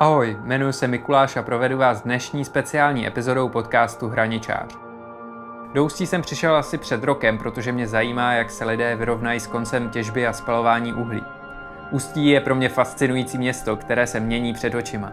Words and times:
Ahoj, 0.00 0.38
jmenuji 0.44 0.72
se 0.72 0.88
Mikuláš 0.88 1.36
a 1.36 1.42
provedu 1.42 1.78
vás 1.78 2.02
dnešní 2.02 2.44
speciální 2.44 3.06
epizodou 3.06 3.48
podcastu 3.48 4.08
Hraničář. 4.08 4.78
Do 5.74 5.84
Ústí 5.84 6.06
jsem 6.06 6.22
přišel 6.22 6.56
asi 6.56 6.78
před 6.78 7.04
rokem, 7.04 7.38
protože 7.38 7.72
mě 7.72 7.86
zajímá, 7.86 8.32
jak 8.32 8.50
se 8.50 8.64
lidé 8.64 8.96
vyrovnají 8.96 9.40
s 9.40 9.46
koncem 9.46 9.88
těžby 9.90 10.26
a 10.26 10.32
spalování 10.32 10.92
uhlí. 10.94 11.22
Ústí 11.90 12.28
je 12.28 12.40
pro 12.40 12.54
mě 12.54 12.68
fascinující 12.68 13.38
město, 13.38 13.76
které 13.76 14.06
se 14.06 14.20
mění 14.20 14.52
před 14.52 14.74
očima. 14.74 15.12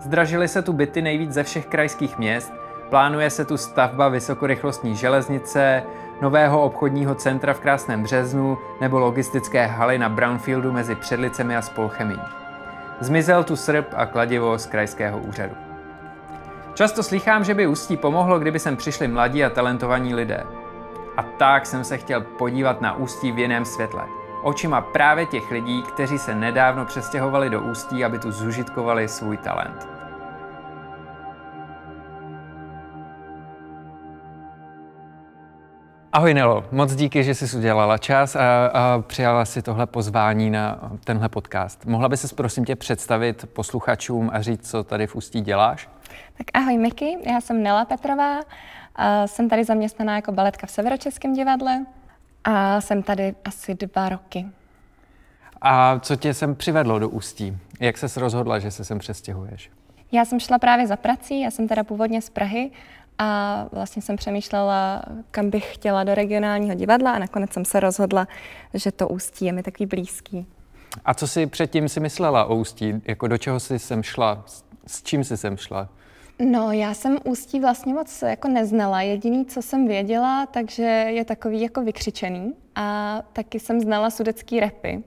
Zdražily 0.00 0.48
se 0.48 0.62
tu 0.62 0.72
byty 0.72 1.02
nejvíc 1.02 1.32
ze 1.32 1.42
všech 1.42 1.66
krajských 1.66 2.18
měst, 2.18 2.52
plánuje 2.90 3.30
se 3.30 3.44
tu 3.44 3.56
stavba 3.56 4.08
vysokorychlostní 4.08 4.96
železnice, 4.96 5.82
nového 6.20 6.62
obchodního 6.62 7.14
centra 7.14 7.52
v 7.52 7.60
Krásném 7.60 8.02
březnu 8.02 8.58
nebo 8.80 8.98
logistické 8.98 9.66
haly 9.66 9.98
na 9.98 10.08
Brownfieldu 10.08 10.72
mezi 10.72 10.94
Předlicemi 10.94 11.56
a 11.56 11.62
Spolchemí. 11.62 12.37
Zmizel 13.00 13.44
tu 13.44 13.56
srp 13.56 13.86
a 13.96 14.06
kladivo 14.06 14.58
z 14.58 14.66
krajského 14.66 15.18
úřadu. 15.18 15.54
Často 16.74 17.02
slychám, 17.02 17.44
že 17.44 17.54
by 17.54 17.66
Ústí 17.66 17.96
pomohlo, 17.96 18.38
kdyby 18.38 18.58
sem 18.58 18.76
přišli 18.76 19.08
mladí 19.08 19.44
a 19.44 19.50
talentovaní 19.50 20.14
lidé. 20.14 20.44
A 21.16 21.22
tak 21.22 21.66
jsem 21.66 21.84
se 21.84 21.98
chtěl 21.98 22.20
podívat 22.20 22.80
na 22.80 22.96
Ústí 22.96 23.32
v 23.32 23.38
jiném 23.38 23.64
světle. 23.64 24.02
Očima 24.42 24.80
právě 24.80 25.26
těch 25.26 25.50
lidí, 25.50 25.82
kteří 25.82 26.18
se 26.18 26.34
nedávno 26.34 26.84
přestěhovali 26.84 27.50
do 27.50 27.60
Ústí, 27.60 28.04
aby 28.04 28.18
tu 28.18 28.32
zužitkovali 28.32 29.08
svůj 29.08 29.36
talent. 29.36 29.97
Ahoj 36.18 36.34
Nelo, 36.34 36.64
moc 36.72 36.94
díky, 36.94 37.24
že 37.24 37.34
jsi 37.34 37.56
udělala 37.56 37.98
čas 37.98 38.36
a, 38.36 38.66
a 38.66 39.02
přijala 39.02 39.44
si 39.44 39.62
tohle 39.62 39.86
pozvání 39.86 40.50
na 40.50 40.90
tenhle 41.04 41.28
podcast. 41.28 41.86
Mohla 41.86 42.08
by 42.08 42.16
se 42.16 42.34
prosím 42.34 42.64
tě 42.64 42.76
představit 42.76 43.46
posluchačům 43.52 44.30
a 44.32 44.42
říct, 44.42 44.70
co 44.70 44.84
tady 44.84 45.06
v 45.06 45.14
Ústí 45.14 45.40
děláš? 45.40 45.88
Tak 46.38 46.46
ahoj 46.54 46.78
Miky, 46.78 47.18
já 47.32 47.40
jsem 47.40 47.62
Nela 47.62 47.84
Petrová, 47.84 48.40
a 48.96 49.26
jsem 49.26 49.48
tady 49.48 49.64
zaměstnaná 49.64 50.16
jako 50.16 50.32
baletka 50.32 50.66
v 50.66 50.70
Severočeském 50.70 51.32
divadle 51.32 51.86
a 52.44 52.80
jsem 52.80 53.02
tady 53.02 53.34
asi 53.44 53.74
dva 53.74 54.08
roky. 54.08 54.46
A 55.60 55.98
co 55.98 56.16
tě 56.16 56.34
sem 56.34 56.54
přivedlo 56.54 56.98
do 56.98 57.08
Ústí? 57.08 57.58
Jak 57.80 57.98
se 57.98 58.20
rozhodla, 58.20 58.58
že 58.58 58.70
se 58.70 58.84
sem 58.84 58.98
přestěhuješ? 58.98 59.70
Já 60.12 60.24
jsem 60.24 60.40
šla 60.40 60.58
právě 60.58 60.86
za 60.86 60.96
prací, 60.96 61.40
já 61.40 61.50
jsem 61.50 61.68
teda 61.68 61.84
původně 61.84 62.22
z 62.22 62.30
Prahy 62.30 62.70
a 63.18 63.66
vlastně 63.72 64.02
jsem 64.02 64.16
přemýšlela, 64.16 65.02
kam 65.30 65.50
bych 65.50 65.74
chtěla 65.74 66.04
do 66.04 66.14
regionálního 66.14 66.74
divadla 66.74 67.12
a 67.12 67.18
nakonec 67.18 67.52
jsem 67.52 67.64
se 67.64 67.80
rozhodla, 67.80 68.28
že 68.74 68.92
to 68.92 69.08
Ústí 69.08 69.44
je 69.44 69.52
mi 69.52 69.62
takový 69.62 69.86
blízký. 69.86 70.46
A 71.04 71.14
co 71.14 71.26
jsi 71.26 71.46
předtím 71.46 71.88
si 71.88 72.00
myslela 72.00 72.44
o 72.44 72.56
Ústí? 72.56 73.02
Jako 73.04 73.28
do 73.28 73.38
čeho 73.38 73.60
jsi 73.60 73.78
sem 73.78 74.02
šla? 74.02 74.44
S 74.86 75.02
čím 75.02 75.24
jsi 75.24 75.36
sem 75.36 75.56
šla? 75.56 75.88
No, 76.38 76.72
já 76.72 76.94
jsem 76.94 77.18
Ústí 77.24 77.60
vlastně 77.60 77.94
moc 77.94 78.22
jako 78.22 78.48
neznala. 78.48 79.02
Jediný, 79.02 79.46
co 79.46 79.62
jsem 79.62 79.88
věděla, 79.88 80.46
takže 80.46 80.82
je 80.82 81.24
takový 81.24 81.60
jako 81.60 81.82
vykřičený. 81.82 82.54
A 82.74 83.18
taky 83.32 83.60
jsem 83.60 83.80
znala 83.80 84.10
sudecký 84.10 84.60
repy. 84.60 85.02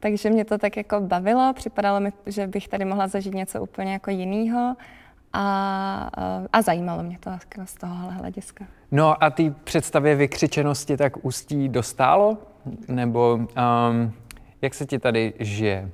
Takže 0.00 0.30
mě 0.30 0.44
to 0.44 0.58
tak 0.58 0.76
jako 0.76 1.00
bavilo, 1.00 1.52
připadalo 1.54 2.00
mi, 2.00 2.12
že 2.26 2.46
bych 2.46 2.68
tady 2.68 2.84
mohla 2.84 3.08
zažít 3.08 3.34
něco 3.34 3.62
úplně 3.62 3.92
jako 3.92 4.10
jiného 4.10 4.76
a, 5.32 6.10
a 6.52 6.62
zajímalo 6.62 7.02
mě 7.02 7.18
to 7.18 7.30
z 7.64 7.74
tohohle 7.74 8.12
hlediska. 8.12 8.64
No 8.90 9.24
a 9.24 9.30
ty 9.30 9.54
představě 9.64 10.14
vykřičenosti 10.14 10.96
tak 10.96 11.24
ústí 11.24 11.68
dostálo? 11.68 12.38
Nebo 12.88 13.34
um, 13.34 14.12
jak 14.62 14.74
se 14.74 14.86
ti 14.86 14.98
tady 14.98 15.34
žije? 15.40 15.90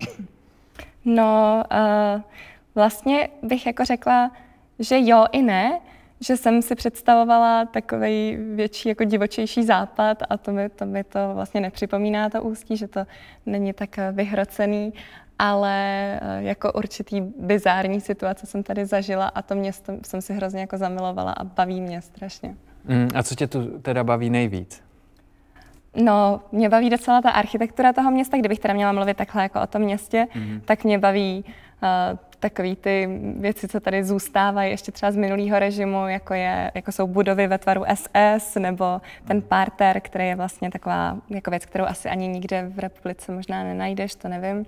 No, 1.04 1.62
uh, 1.72 2.20
vlastně 2.74 3.28
bych 3.42 3.66
jako 3.66 3.84
řekla, 3.84 4.30
že 4.78 4.96
jo 5.00 5.26
i 5.32 5.42
ne, 5.42 5.80
že 6.20 6.36
jsem 6.36 6.62
si 6.62 6.74
představovala 6.74 7.64
takový 7.64 8.36
větší, 8.54 8.88
jako 8.88 9.04
divočejší 9.04 9.64
západ 9.64 10.22
a 10.30 10.36
to 10.36 10.52
mi, 10.52 10.68
to 10.68 10.86
mi 10.86 11.04
to 11.04 11.18
vlastně 11.34 11.60
nepřipomíná 11.60 12.30
to 12.30 12.42
ústí, 12.42 12.76
že 12.76 12.88
to 12.88 13.04
není 13.46 13.72
tak 13.72 13.96
vyhrocený 14.12 14.92
ale 15.42 15.74
eh, 16.22 16.42
jako 16.42 16.72
určitý 16.72 17.20
bizární 17.20 18.00
situace 18.00 18.46
jsem 18.46 18.62
tady 18.62 18.86
zažila 18.86 19.26
a 19.26 19.42
to 19.42 19.54
město 19.54 19.92
jsem 20.06 20.22
si 20.22 20.34
hrozně 20.34 20.60
jako 20.60 20.78
zamilovala 20.78 21.32
a 21.32 21.44
baví 21.44 21.80
mě 21.80 22.02
strašně. 22.02 22.54
Mm, 22.84 23.08
a 23.14 23.22
co 23.22 23.34
tě 23.34 23.46
tu 23.46 23.78
teda 23.78 24.04
baví 24.04 24.30
nejvíc? 24.30 24.82
No, 25.96 26.40
mě 26.52 26.68
baví 26.68 26.90
docela 26.90 27.22
ta 27.22 27.30
architektura 27.30 27.92
toho 27.92 28.10
města, 28.10 28.36
kdybych 28.36 28.58
teda 28.58 28.74
měla 28.74 28.92
mluvit 28.92 29.16
takhle 29.16 29.42
jako 29.42 29.60
o 29.60 29.66
tom 29.66 29.82
městě, 29.82 30.26
mm. 30.34 30.60
tak 30.64 30.84
mě 30.84 30.98
baví 30.98 31.44
uh, 31.82 32.18
takové 32.38 32.76
ty 32.76 33.08
věci, 33.36 33.68
co 33.68 33.80
tady 33.80 34.04
zůstávají 34.04 34.70
ještě 34.70 34.92
třeba 34.92 35.12
z 35.12 35.16
minulého 35.16 35.58
režimu, 35.58 36.08
jako, 36.08 36.34
je, 36.34 36.70
jako 36.74 36.92
jsou 36.92 37.06
budovy 37.06 37.46
ve 37.46 37.58
tvaru 37.58 37.84
SS, 37.94 38.54
nebo 38.54 39.00
ten 39.24 39.42
parter, 39.42 40.00
který 40.00 40.26
je 40.26 40.36
vlastně 40.36 40.70
taková 40.70 41.16
jako 41.30 41.50
věc, 41.50 41.66
kterou 41.66 41.84
asi 41.84 42.08
ani 42.08 42.28
nikde 42.28 42.70
v 42.74 42.78
republice 42.78 43.32
možná 43.32 43.64
nenajdeš, 43.64 44.14
to 44.14 44.28
nevím. 44.28 44.66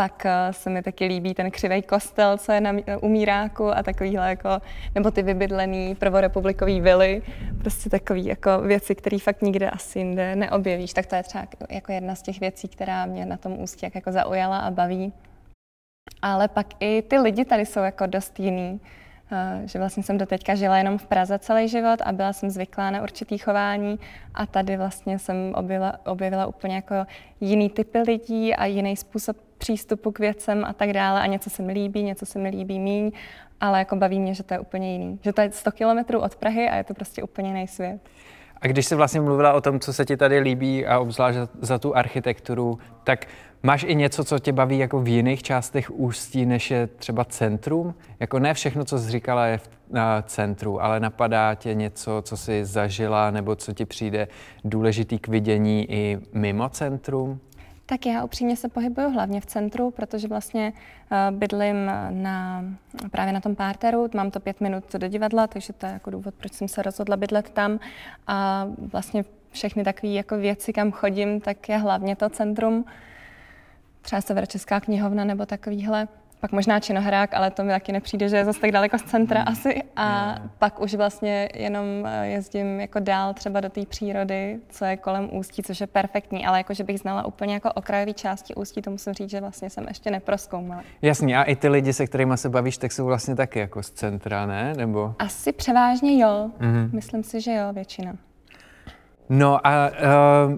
Pak 0.00 0.26
eh, 0.26 0.52
se 0.52 0.70
mi 0.70 0.82
taky 0.82 1.04
líbí 1.04 1.34
ten 1.34 1.50
křivý 1.50 1.82
kostel, 1.82 2.38
co 2.38 2.52
je 2.52 2.60
na 2.60 2.72
umíráku 3.02 3.76
a 3.76 3.82
takovýhle 3.82 4.28
jako, 4.28 4.48
nebo 4.94 5.10
ty 5.10 5.22
vybydlený 5.22 5.94
prvorepublikový 5.94 6.80
vily, 6.80 7.22
prostě 7.58 7.90
takový 7.90 8.26
jako 8.26 8.60
věci, 8.60 8.94
které 8.94 9.18
fakt 9.18 9.42
nikde 9.42 9.70
asi 9.70 9.98
jinde 9.98 10.36
neobjevíš. 10.36 10.92
Tak 10.92 11.06
to 11.06 11.14
je 11.14 11.22
třeba 11.22 11.46
jako 11.70 11.92
jedna 11.92 12.14
z 12.14 12.22
těch 12.22 12.40
věcí, 12.40 12.68
která 12.68 13.06
mě 13.06 13.26
na 13.26 13.36
tom 13.36 13.60
ústě 13.60 13.90
jako 13.94 14.12
zaujala 14.12 14.58
a 14.58 14.70
baví. 14.70 15.12
Ale 16.22 16.48
pak 16.48 16.66
i 16.80 17.02
ty 17.02 17.18
lidi 17.18 17.44
tady 17.44 17.66
jsou 17.66 17.80
jako 17.80 18.06
dost 18.06 18.40
jiný. 18.40 18.80
Eh, 19.32 19.62
že 19.64 19.78
vlastně 19.78 20.02
jsem 20.02 20.18
doteďka 20.18 20.54
žila 20.54 20.78
jenom 20.78 20.98
v 20.98 21.06
Praze 21.06 21.38
celý 21.38 21.68
život 21.68 22.00
a 22.04 22.12
byla 22.12 22.32
jsem 22.32 22.50
zvyklá 22.50 22.90
na 22.90 23.02
určitý 23.02 23.38
chování 23.38 23.98
a 24.34 24.46
tady 24.46 24.76
vlastně 24.76 25.18
jsem 25.18 25.52
objevila, 25.54 26.06
objevila 26.06 26.46
úplně 26.46 26.74
jako 26.74 26.94
jiný 27.40 27.70
typy 27.70 27.98
lidí 27.98 28.54
a 28.54 28.64
jiný 28.64 28.96
způsob 28.96 29.49
přístupu 29.60 30.12
k 30.12 30.18
věcem 30.18 30.64
a 30.64 30.72
tak 30.72 30.92
dále 30.92 31.20
a 31.20 31.26
něco 31.26 31.50
se 31.50 31.62
mi 31.62 31.72
líbí, 31.72 32.02
něco 32.02 32.26
se 32.26 32.38
mi 32.38 32.48
líbí 32.48 32.78
míň, 32.78 33.12
ale 33.60 33.78
jako 33.78 33.96
baví 33.96 34.20
mě, 34.20 34.34
že 34.34 34.42
to 34.42 34.54
je 34.54 34.60
úplně 34.60 34.92
jiný. 34.92 35.18
Že 35.22 35.32
to 35.32 35.40
je 35.40 35.50
100 35.52 35.72
kilometrů 35.72 36.20
od 36.20 36.36
Prahy 36.36 36.68
a 36.68 36.76
je 36.76 36.84
to 36.84 36.94
prostě 36.94 37.22
úplně 37.22 37.48
jiný 37.48 37.66
svět. 37.66 38.00
A 38.60 38.66
když 38.66 38.86
jsi 38.86 38.94
vlastně 38.94 39.20
mluvila 39.20 39.52
o 39.52 39.60
tom, 39.60 39.80
co 39.80 39.92
se 39.92 40.04
ti 40.04 40.16
tady 40.16 40.38
líbí 40.38 40.86
a 40.86 40.98
obzvlášť 40.98 41.38
za, 41.38 41.48
za 41.60 41.78
tu 41.78 41.96
architekturu, 41.96 42.78
tak 43.04 43.26
máš 43.62 43.84
i 43.88 43.94
něco, 43.94 44.24
co 44.24 44.38
tě 44.38 44.52
baví 44.52 44.78
jako 44.78 45.00
v 45.00 45.08
jiných 45.08 45.42
částech 45.42 45.90
ústí, 45.90 46.46
než 46.46 46.70
je 46.70 46.86
třeba 46.86 47.24
centrum? 47.24 47.94
Jako 48.20 48.38
ne 48.38 48.54
všechno, 48.54 48.84
co 48.84 48.98
jsi 48.98 49.10
říkala, 49.10 49.46
je 49.46 49.58
v 49.58 49.70
na 49.90 50.22
centru, 50.22 50.82
ale 50.82 51.00
napadá 51.00 51.54
tě 51.54 51.74
něco, 51.74 52.22
co 52.24 52.36
jsi 52.36 52.64
zažila, 52.64 53.30
nebo 53.30 53.56
co 53.56 53.72
ti 53.72 53.84
přijde 53.84 54.28
důležitý 54.64 55.18
k 55.18 55.28
vidění 55.28 55.90
i 55.90 56.18
mimo 56.32 56.68
centrum? 56.68 57.40
Tak 57.90 58.06
já 58.06 58.24
upřímně 58.24 58.56
se 58.56 58.68
pohybuju 58.68 59.10
hlavně 59.10 59.40
v 59.40 59.46
centru, 59.46 59.90
protože 59.90 60.28
vlastně 60.28 60.72
uh, 60.72 61.38
bydlím 61.38 61.90
na, 62.10 62.64
právě 63.10 63.32
na 63.32 63.40
tom 63.40 63.56
párteru, 63.56 64.08
mám 64.14 64.30
to 64.30 64.40
pět 64.40 64.60
minut 64.60 64.84
do 64.94 65.08
divadla, 65.08 65.46
takže 65.46 65.72
to 65.72 65.86
je 65.86 65.92
jako 65.92 66.10
důvod, 66.10 66.34
proč 66.34 66.52
jsem 66.52 66.68
se 66.68 66.82
rozhodla 66.82 67.16
bydlet 67.16 67.50
tam. 67.50 67.80
A 68.26 68.66
vlastně 68.78 69.24
všechny 69.50 69.84
takové 69.84 70.12
jako 70.12 70.36
věci, 70.36 70.72
kam 70.72 70.92
chodím, 70.92 71.40
tak 71.40 71.68
je 71.68 71.76
hlavně 71.76 72.16
to 72.16 72.28
centrum. 72.28 72.84
Třeba 74.02 74.20
Severočeská 74.20 74.80
knihovna 74.80 75.24
nebo 75.24 75.46
takovýhle 75.46 76.08
pak 76.40 76.52
možná 76.52 76.80
činohrák, 76.80 77.34
ale 77.34 77.50
to 77.50 77.64
mi 77.64 77.70
taky 77.70 77.92
nepřijde, 77.92 78.28
že 78.28 78.36
je 78.36 78.44
zase 78.44 78.60
tak 78.60 78.72
daleko 78.72 78.98
z 78.98 79.02
centra 79.02 79.40
mm. 79.40 79.48
asi. 79.48 79.82
A 79.96 80.26
yeah. 80.26 80.50
pak 80.58 80.80
už 80.80 80.94
vlastně 80.94 81.48
jenom 81.54 81.84
eh, 82.06 82.26
jezdím 82.26 82.80
jako 82.80 83.00
dál 83.00 83.34
třeba 83.34 83.60
do 83.60 83.68
té 83.68 83.86
přírody, 83.86 84.58
co 84.68 84.84
je 84.84 84.96
kolem 84.96 85.28
Ústí, 85.32 85.62
což 85.62 85.80
je 85.80 85.86
perfektní, 85.86 86.46
ale 86.46 86.58
jako, 86.58 86.74
že 86.74 86.84
bych 86.84 87.00
znala 87.00 87.26
úplně 87.26 87.54
jako 87.54 87.72
okrajové 87.72 88.12
části 88.12 88.54
Ústí, 88.54 88.82
to 88.82 88.90
musím 88.90 89.12
říct, 89.12 89.30
že 89.30 89.40
vlastně 89.40 89.70
jsem 89.70 89.88
ještě 89.88 90.10
neproskoumala. 90.10 90.82
Jasně, 91.02 91.38
a 91.38 91.42
i 91.42 91.56
ty 91.56 91.68
lidi, 91.68 91.92
se 91.92 92.06
kterými 92.06 92.36
se 92.36 92.48
bavíš, 92.48 92.78
tak 92.78 92.92
jsou 92.92 93.04
vlastně 93.04 93.36
taky 93.36 93.58
jako 93.58 93.82
z 93.82 93.90
centra, 93.90 94.46
ne? 94.46 94.74
Nebo... 94.76 95.14
Asi 95.18 95.52
převážně 95.52 96.22
jo. 96.22 96.50
Mm-hmm. 96.60 96.90
Myslím 96.92 97.22
si, 97.22 97.40
že 97.40 97.54
jo, 97.54 97.72
většina. 97.72 98.12
No 99.32 99.66
a 99.66 99.88
uh, 99.88 99.94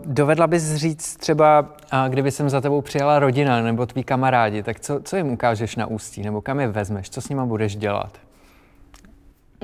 dovedla 0.04 0.46
bys 0.46 0.74
říct 0.74 1.16
třeba, 1.16 1.60
uh, 1.60 2.08
kdyby 2.08 2.30
jsem 2.30 2.50
za 2.50 2.60
tebou 2.60 2.80
přijala 2.80 3.18
rodina 3.18 3.62
nebo 3.62 3.86
tví 3.86 4.04
kamarádi, 4.04 4.62
tak 4.62 4.80
co, 4.80 5.00
co 5.02 5.16
jim 5.16 5.30
ukážeš 5.30 5.76
na 5.76 5.86
ústí, 5.86 6.22
nebo 6.22 6.40
kam 6.40 6.60
je 6.60 6.68
vezmeš, 6.68 7.10
co 7.10 7.20
s 7.20 7.28
nima 7.28 7.46
budeš 7.46 7.76
dělat? 7.76 8.18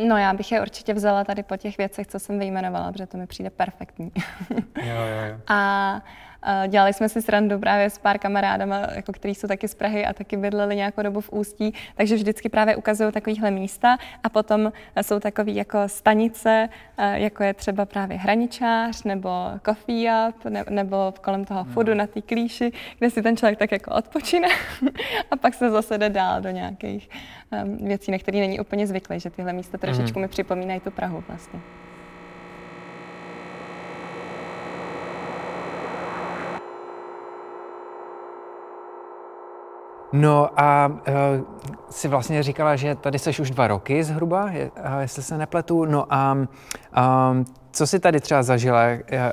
No 0.06 0.16
já 0.16 0.34
bych 0.34 0.52
je 0.52 0.60
určitě 0.60 0.94
vzala 0.94 1.24
tady 1.24 1.42
po 1.42 1.56
těch 1.56 1.78
věcech, 1.78 2.06
co 2.06 2.18
jsem 2.18 2.38
vyjmenovala, 2.38 2.92
protože 2.92 3.06
to 3.06 3.18
mi 3.18 3.26
přijde 3.26 3.50
perfektní. 3.50 4.12
jo, 4.50 4.56
jo, 4.86 5.26
jo. 5.30 5.36
A 5.48 6.02
dělali 6.68 6.92
jsme 6.92 7.08
si 7.08 7.22
srandu 7.22 7.58
právě 7.58 7.90
s 7.90 7.98
pár 7.98 8.18
kamarádama, 8.18 8.86
jako 8.94 9.12
který 9.12 9.34
jsou 9.34 9.48
taky 9.48 9.68
z 9.68 9.74
Prahy 9.74 10.06
a 10.06 10.12
taky 10.12 10.36
bydleli 10.36 10.76
nějakou 10.76 11.02
dobu 11.02 11.20
v 11.20 11.32
Ústí, 11.32 11.74
takže 11.94 12.14
vždycky 12.14 12.48
právě 12.48 12.76
ukazují 12.76 13.12
takovýhle 13.12 13.50
místa 13.50 13.98
a 14.24 14.28
potom 14.28 14.72
jsou 15.02 15.20
takové 15.20 15.50
jako 15.50 15.78
stanice, 15.86 16.68
jako 17.12 17.42
je 17.42 17.54
třeba 17.54 17.86
právě 17.86 18.16
Hraničář 18.16 19.02
nebo 19.02 19.28
Coffee 19.64 20.10
Up 20.28 20.44
ne, 20.44 20.64
nebo 20.70 21.14
kolem 21.20 21.44
toho 21.44 21.64
no. 21.64 21.72
foodu 21.72 21.94
na 21.94 22.06
té 22.06 22.22
klíši, 22.22 22.72
kde 22.98 23.10
si 23.10 23.22
ten 23.22 23.36
člověk 23.36 23.58
tak 23.58 23.72
jako 23.72 23.94
odpočine 23.94 24.48
a 25.30 25.36
pak 25.36 25.54
se 25.54 25.70
zase 25.70 25.98
jde 25.98 26.10
dál 26.10 26.40
do 26.40 26.50
nějakých 26.50 27.10
um, 27.64 27.76
věcí, 27.76 28.10
na 28.10 28.18
které 28.18 28.38
není 28.38 28.60
úplně 28.60 28.86
zvyklý, 28.86 29.20
že 29.20 29.30
tyhle 29.30 29.52
místa 29.52 29.78
trošičku 29.78 30.18
mm. 30.18 30.22
mi 30.22 30.28
připomínají 30.28 30.80
tu 30.80 30.90
Prahu 30.90 31.24
vlastně. 31.28 31.60
No 40.12 40.60
a 40.60 40.86
uh, 40.86 40.94
si 41.90 42.08
vlastně 42.08 42.42
říkala, 42.42 42.76
že 42.76 42.94
tady 42.94 43.18
jsi 43.18 43.30
už 43.42 43.50
dva 43.50 43.66
roky 43.66 44.04
zhruba, 44.04 44.50
je, 44.50 44.70
uh, 44.70 44.98
jestli 45.00 45.22
se 45.22 45.38
nepletu. 45.38 45.84
No 45.84 46.06
a 46.10 46.32
um, 46.32 47.44
co 47.72 47.86
jsi 47.86 48.00
tady 48.00 48.20
třeba 48.20 48.42
zažila 48.42 48.82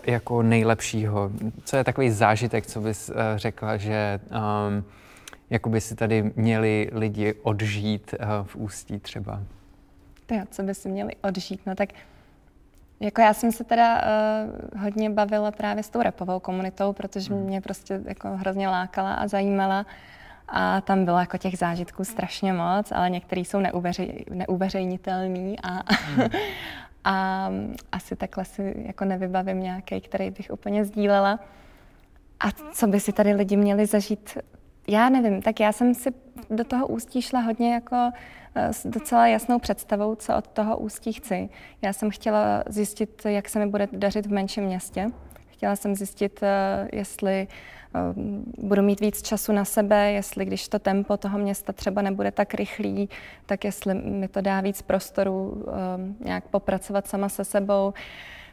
jako 0.04 0.42
nejlepšího? 0.42 1.32
Co 1.64 1.78
je 1.78 1.84
takový 1.84 2.12
zážitek, 2.12 2.68
co 2.68 2.82
bys 2.82 3.10
uh, 3.10 3.16
řekla, 3.36 3.78
že 3.78 4.20
um, 4.32 4.84
jako 5.50 5.70
by 5.70 5.82
si 5.82 5.96
tady 5.96 6.32
měli 6.36 6.90
lidi 6.94 7.34
odžít 7.34 8.16
uh, 8.20 8.28
v 8.48 8.56
Ústí 8.56 9.00
třeba? 9.00 9.40
To 10.26 10.36
co 10.52 10.64
by 10.64 10.76
si 10.76 10.90
měli 10.90 11.12
odžít? 11.22 11.62
No 11.66 11.76
tak 11.76 11.90
jako 13.00 13.22
já 13.22 13.34
jsem 13.34 13.52
se 13.52 13.64
teda 13.64 14.02
uh, 14.74 14.82
hodně 14.82 15.10
bavila 15.10 15.52
právě 15.52 15.84
s 15.84 15.90
tou 15.90 16.02
repovou 16.02 16.40
komunitou, 16.40 16.94
protože 16.94 17.34
hmm. 17.34 17.44
mě 17.44 17.62
prostě 17.62 18.02
jako 18.06 18.30
hrozně 18.30 18.68
lákala 18.68 19.14
a 19.14 19.28
zajímala. 19.28 19.86
A 20.48 20.82
tam 20.82 21.06
bylo 21.06 21.20
jako 21.20 21.38
těch 21.38 21.58
zážitků 21.58 22.04
strašně 22.04 22.54
moc, 22.54 22.92
ale 22.92 23.10
některý 23.10 23.46
jsou 23.46 23.60
neuveřej, 23.60 24.26
neuveřejnitelný 24.30 25.60
a, 25.60 25.94
hmm. 25.94 26.30
a 27.04 27.50
asi 27.92 28.16
takhle 28.16 28.46
si 28.46 28.74
jako 28.88 29.06
nevybavím 29.06 29.60
nějaký, 29.60 30.02
který 30.02 30.32
bych 30.32 30.52
úplně 30.52 30.86
sdílela. 30.86 31.40
A 32.40 32.52
co 32.52 32.88
by 32.88 33.00
si 33.00 33.14
tady 33.14 33.34
lidi 33.34 33.58
měli 33.58 33.86
zažít? 33.86 34.38
Já 34.88 35.10
nevím, 35.10 35.42
tak 35.42 35.60
já 35.60 35.72
jsem 35.72 35.94
si 35.94 36.10
do 36.50 36.64
toho 36.64 36.88
ústí 36.88 37.22
šla 37.22 37.40
hodně 37.40 37.74
jako 37.74 38.12
eh, 38.56 38.74
s 38.74 38.88
docela 38.88 39.28
jasnou 39.28 39.60
představou, 39.60 40.16
co 40.16 40.36
od 40.36 40.48
toho 40.48 40.78
ústí 40.78 41.14
chci. 41.14 41.50
Já 41.82 41.94
jsem 41.94 42.12
chtěla 42.12 42.64
zjistit, 42.68 43.22
jak 43.26 43.50
se 43.50 43.60
mi 43.60 43.68
bude 43.68 43.88
dařit 43.92 44.26
v 44.26 44.32
menším 44.32 44.64
městě. 44.64 45.12
Chtěla 45.66 45.76
jsem 45.76 45.96
zjistit, 45.96 46.40
eh, 46.44 46.88
jestli 46.94 47.48
Ehm, 47.96 48.44
budu 48.58 48.82
mít 48.82 49.00
víc 49.00 49.22
času 49.22 49.52
na 49.52 49.66
sebe, 49.66 50.12
jestli 50.12 50.46
když 50.46 50.68
to 50.68 50.80
tempo 50.80 51.18
toho 51.18 51.40
města 51.40 51.74
třeba 51.74 52.02
nebude 52.02 52.32
tak 52.32 52.54
rychlý, 52.54 53.10
tak 53.46 53.64
jestli 53.66 53.94
mi 53.94 54.28
to 54.28 54.42
dá 54.42 54.62
víc 54.62 54.82
prostoru 54.82 55.66
ehm, 55.68 56.16
nějak 56.20 56.44
popracovat 56.44 57.08
sama 57.08 57.30
se 57.30 57.46
sebou. 57.46 57.94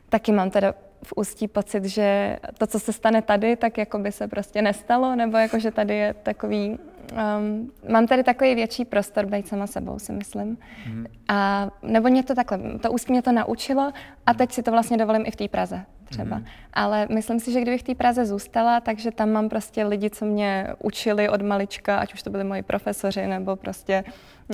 Taky 0.09 0.33
mám 0.33 0.51
teda 0.51 0.75
v 1.05 1.13
ústí 1.17 1.49
pocit, 1.49 1.85
že 1.85 2.39
to, 2.59 2.67
co 2.67 2.79
se 2.81 2.93
stane 2.93 3.23
tady, 3.23 3.57
tak 3.57 3.79
jako 3.79 3.99
by 3.99 4.13
se 4.13 4.29
prostě 4.29 4.63
nestalo, 4.63 5.17
nebo 5.17 5.37
jako, 5.37 5.59
že 5.59 5.71
tady 5.71 5.97
je 5.97 6.15
takový, 6.15 6.79
um, 7.13 7.73
mám 7.93 8.07
tady 8.07 8.23
takový 8.23 8.55
větší 8.55 8.85
prostor 8.85 9.27
být 9.27 9.49
sama 9.49 9.67
sebou, 9.67 9.99
si 9.99 10.13
myslím. 10.13 10.59
Mm. 10.87 11.07
A, 11.29 11.71
nebo 11.83 12.09
mě 12.09 12.23
to 12.23 12.35
takhle, 12.35 12.59
to 12.79 12.93
ústí 12.93 13.13
mě 13.13 13.23
to 13.23 13.33
naučilo 13.33 13.93
a 14.27 14.35
teď 14.35 14.53
si 14.53 14.63
to 14.63 14.71
vlastně 14.71 14.97
dovolím 14.97 15.27
i 15.27 15.31
v 15.31 15.37
té 15.37 15.49
Praze 15.49 15.85
třeba. 16.05 16.39
Mm. 16.39 16.45
Ale 16.73 17.07
myslím 17.11 17.41
si, 17.41 17.53
že 17.53 17.61
kdybych 17.61 17.81
v 17.81 17.85
té 17.85 17.95
Praze 17.95 18.27
zůstala, 18.27 18.81
takže 18.81 19.11
tam 19.11 19.31
mám 19.31 19.49
prostě 19.49 19.85
lidi, 19.85 20.11
co 20.11 20.25
mě 20.25 20.67
učili 20.79 21.29
od 21.29 21.43
malička, 21.43 21.99
ať 21.99 22.15
už 22.15 22.23
to 22.23 22.31
byli 22.31 22.45
moji 22.45 22.63
profesoři 22.63 23.27
nebo 23.27 23.57
prostě 23.57 24.05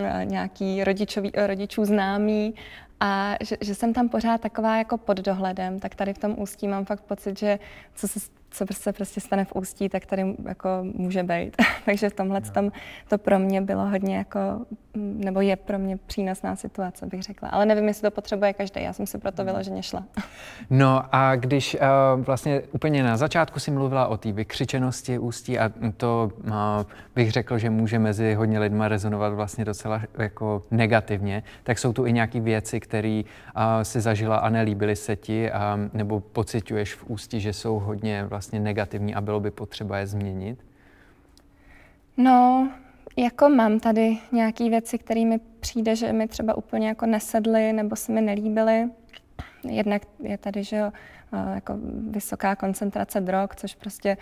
uh, 0.01 0.25
nějaký 0.25 0.85
rodičový, 0.85 1.33
rodičů 1.47 1.85
známí 1.85 2.55
a 3.01 3.35
že, 3.41 3.57
že 3.61 3.75
jsem 3.75 3.93
tam 3.93 4.09
pořád 4.09 4.41
taková 4.41 4.77
jako 4.77 4.97
pod 4.99 5.17
dohledem, 5.21 5.81
tak 5.81 5.95
tady 5.95 6.15
v 6.15 6.19
tom 6.19 6.35
ústí 6.39 6.69
mám 6.69 6.85
fakt 6.85 7.01
pocit, 7.01 7.39
že 7.39 7.59
co 7.95 8.09
se 8.09 8.21
co 8.51 8.65
se 8.73 8.93
prostě 8.93 9.21
stane 9.21 9.45
v 9.45 9.53
ústí, 9.55 9.89
tak 9.89 10.07
tady 10.07 10.35
jako 10.45 10.69
může 10.83 11.23
být. 11.23 11.57
Takže 11.85 12.11
v 12.11 12.15
tomhle 12.15 12.41
no. 12.41 12.51
tam 12.51 12.71
to 13.09 13.19
pro 13.19 13.39
mě 13.39 13.61
bylo 13.61 13.87
hodně 13.87 14.17
jako, 14.17 14.39
nebo 14.95 15.41
je 15.41 15.57
pro 15.57 15.79
mě 15.79 15.97
přínosná 15.97 16.57
situace, 16.57 17.07
bych 17.07 17.23
řekla. 17.23 17.49
Ale 17.49 17.67
nevím, 17.67 17.89
jestli 17.89 18.03
to 18.03 18.11
potřebuje 18.11 18.53
každý, 18.53 18.83
já 18.83 18.93
jsem 18.93 19.07
si 19.07 19.19
proto 19.19 19.43
hmm. 19.43 19.51
vyloženě 19.51 19.83
šla. 19.83 20.05
No 20.71 21.03
a 21.13 21.37
když 21.37 21.75
uh, 22.15 22.25
vlastně 22.25 22.63
úplně 22.73 23.03
na 23.03 23.17
začátku 23.17 23.61
si 23.61 23.71
mluvila 23.71 24.07
o 24.07 24.17
té 24.17 24.33
vykřičenosti 24.33 25.19
ústí 25.19 25.59
a 25.59 25.73
to 25.97 26.31
uh, 26.47 26.53
bych 27.15 27.33
řekl, 27.33 27.59
že 27.59 27.71
může 27.71 27.99
mezi 27.99 28.35
hodně 28.35 28.59
lidma 28.59 28.89
rezonovat 28.89 29.33
vlastně 29.33 29.65
docela 29.65 30.03
jako 30.19 30.63
negativně, 30.71 31.43
tak 31.63 31.79
jsou 31.79 31.93
tu 31.93 32.07
i 32.07 32.13
nějaké 32.13 32.41
věci, 32.41 32.81
které 32.81 33.23
uh, 33.25 33.63
si 33.83 34.01
zažila 34.01 34.37
a 34.37 34.49
nelíbily 34.49 34.97
se 34.97 35.17
ti, 35.17 35.51
a, 35.51 35.79
nebo 35.93 36.21
pociťuješ 36.21 36.95
v 36.95 37.05
ústí, 37.11 37.41
že 37.41 37.53
jsou 37.53 37.79
hodně 37.79 38.25
vlastně 38.25 38.38
vlastně 38.39 38.61
negativní 38.61 39.15
a 39.15 39.21
bylo 39.21 39.41
by 39.41 39.51
potřeba 39.51 39.99
je 39.99 40.07
změnit? 40.07 40.59
No, 42.17 42.69
jako 43.17 43.49
mám 43.49 43.81
tady 43.81 44.19
nějaké 44.33 44.71
věci, 44.71 44.99
které 44.99 45.25
mi 45.25 45.41
přijde, 45.61 45.97
že 45.97 46.13
mi 46.13 46.29
třeba 46.29 46.55
úplně 46.55 46.89
jako 46.89 47.07
nesedly 47.07 47.73
nebo 47.73 47.97
se 47.97 48.13
mi 48.13 48.21
nelíbily. 48.21 48.89
Jednak 49.69 50.03
je 50.19 50.39
tady, 50.39 50.65
že 50.65 50.77
jo, 50.77 50.93
jako 51.55 51.77
vysoká 52.11 52.57
koncentrace 52.57 53.21
drog, 53.21 53.49
což 53.57 53.75
prostě 53.75 54.17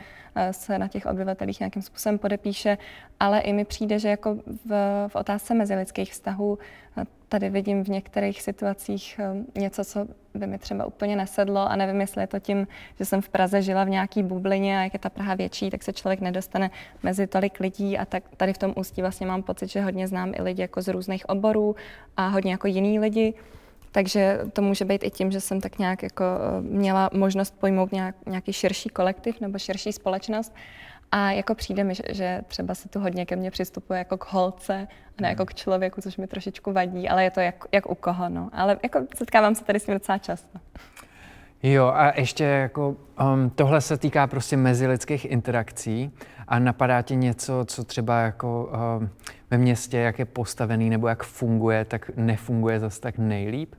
se 0.50 0.78
na 0.78 0.88
těch 0.88 1.06
obyvatelích 1.06 1.60
nějakým 1.60 1.82
způsobem 1.82 2.18
podepíše, 2.18 2.78
ale 3.20 3.40
i 3.40 3.52
mi 3.52 3.64
přijde, 3.64 3.98
že 3.98 4.08
jako 4.08 4.34
v, 4.64 4.70
v 5.08 5.16
otázce 5.16 5.54
mezilidských 5.54 6.12
vztahů 6.12 6.58
tady 7.28 7.50
vidím 7.50 7.84
v 7.84 7.88
některých 7.88 8.42
situacích 8.42 9.20
něco, 9.54 9.84
co 9.84 10.06
by 10.34 10.46
mi 10.46 10.58
třeba 10.58 10.84
úplně 10.84 11.16
nesedlo 11.16 11.70
a 11.70 11.76
nevím, 11.76 12.00
jestli 12.00 12.22
je 12.22 12.26
to 12.26 12.40
tím, 12.40 12.66
že 12.98 13.04
jsem 13.04 13.20
v 13.20 13.28
Praze 13.28 13.62
žila 13.62 13.84
v 13.84 13.88
nějaký 13.88 14.22
bublině 14.22 14.78
a 14.78 14.82
jak 14.82 14.92
je 14.92 14.98
ta 14.98 15.10
Praha 15.10 15.34
větší, 15.34 15.70
tak 15.70 15.82
se 15.82 15.92
člověk 15.92 16.20
nedostane 16.20 16.70
mezi 17.02 17.26
tolik 17.26 17.60
lidí 17.60 17.98
a 17.98 18.04
tak 18.04 18.22
tady 18.36 18.52
v 18.52 18.58
tom 18.58 18.74
ústí 18.76 19.00
vlastně 19.00 19.26
mám 19.26 19.42
pocit, 19.42 19.70
že 19.70 19.80
hodně 19.80 20.08
znám 20.08 20.32
i 20.34 20.42
lidi 20.42 20.62
jako 20.62 20.82
z 20.82 20.88
různých 20.88 21.28
oborů 21.28 21.76
a 22.16 22.28
hodně 22.28 22.50
jako 22.50 22.66
jiný 22.66 22.98
lidi. 22.98 23.34
Takže 23.96 24.40
to 24.52 24.62
může 24.62 24.84
být 24.84 25.04
i 25.04 25.10
tím, 25.10 25.30
že 25.30 25.40
jsem 25.40 25.60
tak 25.60 25.78
nějak 25.78 26.02
jako 26.02 26.24
eh, 26.24 26.60
měla 26.60 27.10
možnost 27.12 27.60
pojmout 27.60 27.92
nějak, 27.92 28.14
nějaký 28.26 28.52
širší 28.52 28.88
kolektiv 28.88 29.40
nebo 29.40 29.58
širší 29.58 29.92
společnost. 29.92 30.54
A 31.12 31.30
jako 31.30 31.54
přijde 31.54 31.84
mi, 31.84 31.94
že, 31.94 32.02
že 32.12 32.40
třeba 32.48 32.74
se 32.74 32.88
tu 32.88 33.00
hodně 33.00 33.26
ke 33.26 33.36
mně 33.36 33.50
přistupuje 33.50 33.98
jako 33.98 34.18
k 34.18 34.26
holce, 34.32 34.88
a 35.18 35.22
ne 35.22 35.28
jako 35.28 35.46
k 35.46 35.54
člověku, 35.54 36.00
což 36.00 36.16
mi 36.16 36.26
trošičku 36.26 36.72
vadí, 36.72 37.08
ale 37.08 37.24
je 37.24 37.30
to 37.30 37.40
jak, 37.40 37.64
jak 37.72 37.90
u 37.90 37.94
koho, 37.94 38.28
no. 38.28 38.50
Ale 38.52 38.78
jako 38.82 39.00
setkávám 39.14 39.54
se 39.54 39.64
tady 39.64 39.80
s 39.80 39.84
tím 39.84 39.94
docela 39.94 40.18
často. 40.18 40.58
Jo, 41.62 41.86
a 41.86 42.20
ještě 42.20 42.44
jako 42.44 42.96
um, 43.20 43.50
tohle 43.50 43.80
se 43.80 43.96
týká 43.96 44.26
prostě 44.26 44.56
mezilidských 44.56 45.24
interakcí 45.24 46.10
a 46.48 46.58
napadá 46.58 47.02
ti 47.02 47.16
něco, 47.16 47.64
co 47.64 47.84
třeba 47.84 48.20
jako 48.20 48.72
um, 48.98 49.10
ve 49.50 49.58
městě, 49.58 49.98
jak 49.98 50.18
je 50.18 50.24
postavený 50.24 50.90
nebo 50.90 51.08
jak 51.08 51.22
funguje, 51.22 51.84
tak 51.84 52.10
nefunguje 52.16 52.80
zase 52.80 53.00
tak 53.00 53.18
nejlíp? 53.18 53.74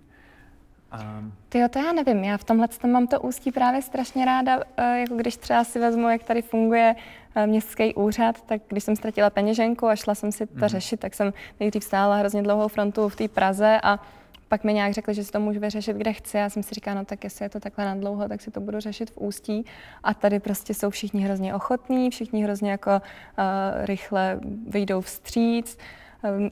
Um. 1.01 1.33
Ty 1.49 1.59
jo, 1.59 1.67
to 1.69 1.79
já 1.79 1.91
nevím. 1.91 2.23
Já 2.23 2.37
v 2.37 2.43
tomhle 2.43 2.67
mám 2.87 3.07
to 3.07 3.21
ústí 3.21 3.51
právě 3.51 3.81
strašně 3.81 4.25
ráda, 4.25 4.59
eh, 4.77 4.99
jako 4.99 5.15
když 5.15 5.37
třeba 5.37 5.63
si 5.63 5.79
vezmu, 5.79 6.09
jak 6.09 6.23
tady 6.23 6.41
funguje 6.41 6.95
eh, 7.35 7.47
městský 7.47 7.93
úřad, 7.93 8.41
tak 8.41 8.61
když 8.67 8.83
jsem 8.83 8.95
ztratila 8.95 9.29
peněženku 9.29 9.87
a 9.87 9.95
šla 9.95 10.15
jsem 10.15 10.31
si 10.31 10.47
to 10.47 10.53
mm. 10.55 10.67
řešit, 10.67 10.99
tak 10.99 11.13
jsem 11.13 11.33
nejdřív 11.59 11.83
stála 11.83 12.15
hrozně 12.15 12.43
dlouhou 12.43 12.67
frontu 12.67 13.09
v 13.09 13.15
té 13.15 13.27
Praze 13.27 13.79
a 13.83 13.99
pak 14.47 14.63
mi 14.63 14.73
nějak 14.73 14.93
řekli, 14.93 15.13
že 15.13 15.23
si 15.23 15.31
to 15.31 15.39
můžu 15.39 15.59
vyřešit, 15.59 15.95
kde 15.97 16.13
chci. 16.13 16.37
Já 16.37 16.49
jsem 16.49 16.63
si 16.63 16.75
říkala, 16.75 16.95
no 16.95 17.05
tak 17.05 17.23
jestli 17.23 17.45
je 17.45 17.49
to 17.49 17.59
takhle 17.59 17.85
na 17.85 17.95
dlouho, 17.95 18.29
tak 18.29 18.41
si 18.41 18.51
to 18.51 18.59
budu 18.59 18.79
řešit 18.79 19.11
v 19.11 19.17
ústí. 19.17 19.65
A 20.03 20.13
tady 20.13 20.39
prostě 20.39 20.73
jsou 20.73 20.89
všichni 20.89 21.21
hrozně 21.21 21.55
ochotní, 21.55 22.09
všichni 22.09 22.43
hrozně 22.43 22.71
jako 22.71 22.91
uh, 22.91 23.85
rychle 23.85 24.39
vyjdou 24.67 25.01
vstříc. 25.01 25.75
Uh, 25.75 25.83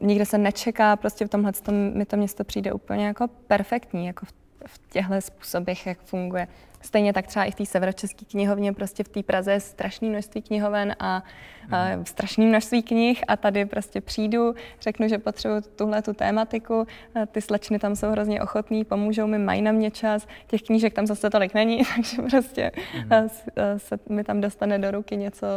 nikde 0.01 0.25
se 0.25 0.37
nečeká, 0.37 0.95
prostě 0.95 1.25
v 1.25 1.29
tomhle 1.29 1.51
tom, 1.51 1.75
mi 1.75 2.05
to 2.05 2.17
město 2.17 2.43
přijde 2.43 2.73
úplně 2.73 3.05
jako 3.05 3.27
perfektní, 3.27 4.05
jako 4.05 4.25
v, 4.25 4.33
v 4.65 4.79
těchto 4.89 5.21
způsobech, 5.21 5.85
jak 5.87 5.99
funguje. 5.99 6.47
Stejně 6.81 7.13
tak 7.13 7.27
třeba 7.27 7.45
i 7.45 7.51
v 7.51 7.55
té 7.55 7.65
severočeské 7.65 8.25
knihovně, 8.25 8.73
prostě 8.73 9.03
v 9.03 9.09
té 9.09 9.23
Praze 9.23 9.51
je 9.51 9.59
strašné 9.59 10.09
množství 10.09 10.41
knihoven 10.41 10.95
a, 10.99 11.23
a 11.71 11.89
mhm. 11.89 12.05
strašné 12.05 12.45
množství 12.45 12.83
knih 12.83 13.23
a 13.27 13.37
tady 13.37 13.65
prostě 13.65 14.01
přijdu, 14.01 14.55
řeknu, 14.81 15.07
že 15.07 15.17
potřebuji 15.17 15.61
tuhle 15.61 16.01
tu 16.01 16.13
tématiku, 16.13 16.87
ty 17.31 17.41
slečny 17.41 17.79
tam 17.79 17.95
jsou 17.95 18.09
hrozně 18.11 18.41
ochotní, 18.41 18.85
pomůžou 18.85 19.27
mi, 19.27 19.37
mají 19.37 19.61
na 19.61 19.71
mě 19.71 19.91
čas, 19.91 20.27
těch 20.47 20.61
knížek 20.61 20.93
tam 20.93 21.07
zase 21.07 21.29
tolik 21.29 21.53
není, 21.53 21.81
takže 21.95 22.21
prostě 22.21 22.71
mm. 22.95 23.29
se 23.77 23.99
mi 24.09 24.23
tam 24.23 24.41
dostane 24.41 24.79
do 24.79 24.91
ruky 24.91 25.17
něco, 25.17 25.47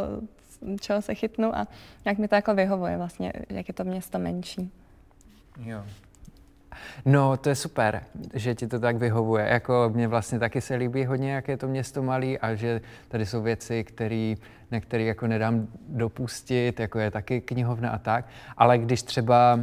čeho 0.79 1.01
se 1.01 1.15
chytnu 1.15 1.55
a 1.55 1.67
jak 2.05 2.17
mi 2.17 2.27
to 2.27 2.35
jako 2.35 2.55
vyhovuje 2.55 2.97
vlastně, 2.97 3.33
jak 3.49 3.67
je 3.67 3.73
to 3.73 3.83
město 3.83 4.19
menší. 4.19 4.71
Jo. 5.65 5.83
No, 7.05 7.37
to 7.37 7.49
je 7.49 7.55
super, 7.55 8.03
že 8.33 8.55
ti 8.55 8.67
to 8.67 8.79
tak 8.79 8.97
vyhovuje. 8.97 9.45
Jako 9.47 9.91
mě 9.93 10.07
vlastně 10.07 10.39
taky 10.39 10.61
se 10.61 10.75
líbí 10.75 11.05
hodně, 11.05 11.31
jak 11.31 11.47
je 11.47 11.57
to 11.57 11.67
město 11.67 12.03
malý 12.03 12.39
a 12.39 12.55
že 12.55 12.81
tady 13.07 13.25
jsou 13.25 13.41
věci, 13.41 13.83
které 13.83 14.35
na 14.71 14.79
který 14.79 15.05
jako 15.05 15.27
nedám 15.27 15.67
dopustit, 15.89 16.79
jako 16.79 16.99
je 16.99 17.11
taky 17.11 17.41
knihovna 17.41 17.89
a 17.89 17.97
tak. 17.97 18.25
Ale 18.57 18.77
když 18.77 19.03
třeba 19.03 19.59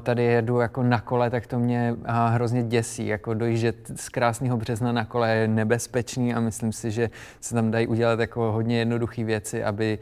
tady 0.00 0.24
jedu 0.24 0.60
jako 0.60 0.82
na 0.82 1.00
kole, 1.00 1.30
tak 1.30 1.46
to 1.46 1.58
mě 1.58 1.96
hrozně 2.06 2.62
děsí. 2.62 3.06
Jako 3.06 3.34
dojíždět 3.34 3.76
z 3.96 4.08
krásného 4.08 4.56
března 4.56 4.92
na 4.92 5.04
kole 5.04 5.30
je 5.30 5.48
nebezpečný 5.48 6.34
a 6.34 6.40
myslím 6.40 6.72
si, 6.72 6.90
že 6.90 7.10
se 7.40 7.54
tam 7.54 7.70
dají 7.70 7.86
udělat 7.86 8.20
jako 8.20 8.52
hodně 8.52 8.78
jednoduché 8.78 9.24
věci, 9.24 9.64
aby 9.64 9.98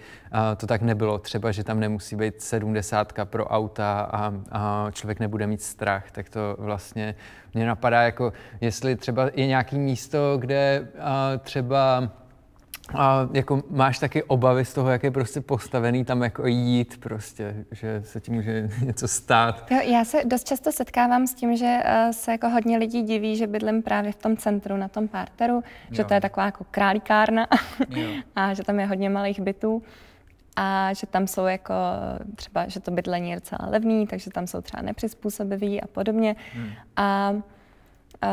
to 0.56 0.66
tak 0.66 0.82
nebylo. 0.82 1.18
Třeba, 1.18 1.52
že 1.52 1.64
tam 1.64 1.80
nemusí 1.80 2.16
být 2.16 2.42
sedmdesátka 2.42 3.24
pro 3.24 3.46
auta 3.46 4.00
a, 4.12 4.32
a 4.52 4.90
člověk 4.92 5.20
nebude 5.20 5.46
mít 5.46 5.62
strach, 5.62 6.10
tak 6.10 6.28
to 6.28 6.56
vlastně 6.58 7.14
mě 7.54 7.66
napadá, 7.66 8.02
jako 8.02 8.32
jestli 8.60 8.96
třeba 8.96 9.30
je 9.34 9.46
nějaký 9.46 9.78
místo, 9.78 10.36
kde 10.38 10.88
třeba 11.40 12.10
a 12.94 13.28
jako 13.32 13.62
máš 13.70 13.98
taky 13.98 14.22
obavy 14.22 14.64
z 14.64 14.74
toho, 14.74 14.90
jak 14.90 15.02
je 15.02 15.10
prostě 15.10 15.40
postavený 15.40 16.04
tam 16.04 16.22
jako 16.22 16.46
jít 16.46 17.00
prostě, 17.00 17.64
že 17.70 18.02
se 18.04 18.20
ti 18.20 18.30
může 18.30 18.68
něco 18.82 19.08
stát. 19.08 19.66
Jo, 19.70 19.78
já 19.82 20.04
se 20.04 20.24
dost 20.24 20.46
často 20.46 20.72
setkávám 20.72 21.26
s 21.26 21.34
tím, 21.34 21.56
že 21.56 21.78
uh, 21.84 22.10
se 22.10 22.32
jako 22.32 22.48
hodně 22.48 22.78
lidí 22.78 23.02
diví, 23.02 23.36
že 23.36 23.46
bydlím 23.46 23.82
právě 23.82 24.12
v 24.12 24.16
tom 24.16 24.36
centru, 24.36 24.76
na 24.76 24.88
tom 24.88 25.08
párteru, 25.08 25.54
jo. 25.54 25.62
že 25.90 26.04
to 26.04 26.14
je 26.14 26.20
taková 26.20 26.46
jako 26.46 26.64
králíkárna 26.70 27.46
a 28.36 28.54
že 28.54 28.62
tam 28.62 28.80
je 28.80 28.86
hodně 28.86 29.10
malých 29.10 29.40
bytů 29.40 29.82
a 30.56 30.92
že 30.92 31.06
tam 31.06 31.26
jsou 31.26 31.46
jako 31.46 31.74
třeba, 32.34 32.68
že 32.68 32.80
to 32.80 32.90
bydlení 32.90 33.30
je 33.30 33.36
docela 33.36 33.70
levný, 33.70 34.06
takže 34.06 34.30
tam 34.30 34.46
jsou 34.46 34.60
třeba 34.60 34.82
nepřizpůsobiví 34.82 35.82
a 35.82 35.86
podobně. 35.86 36.36
Hmm. 36.54 36.70
A 36.96 37.34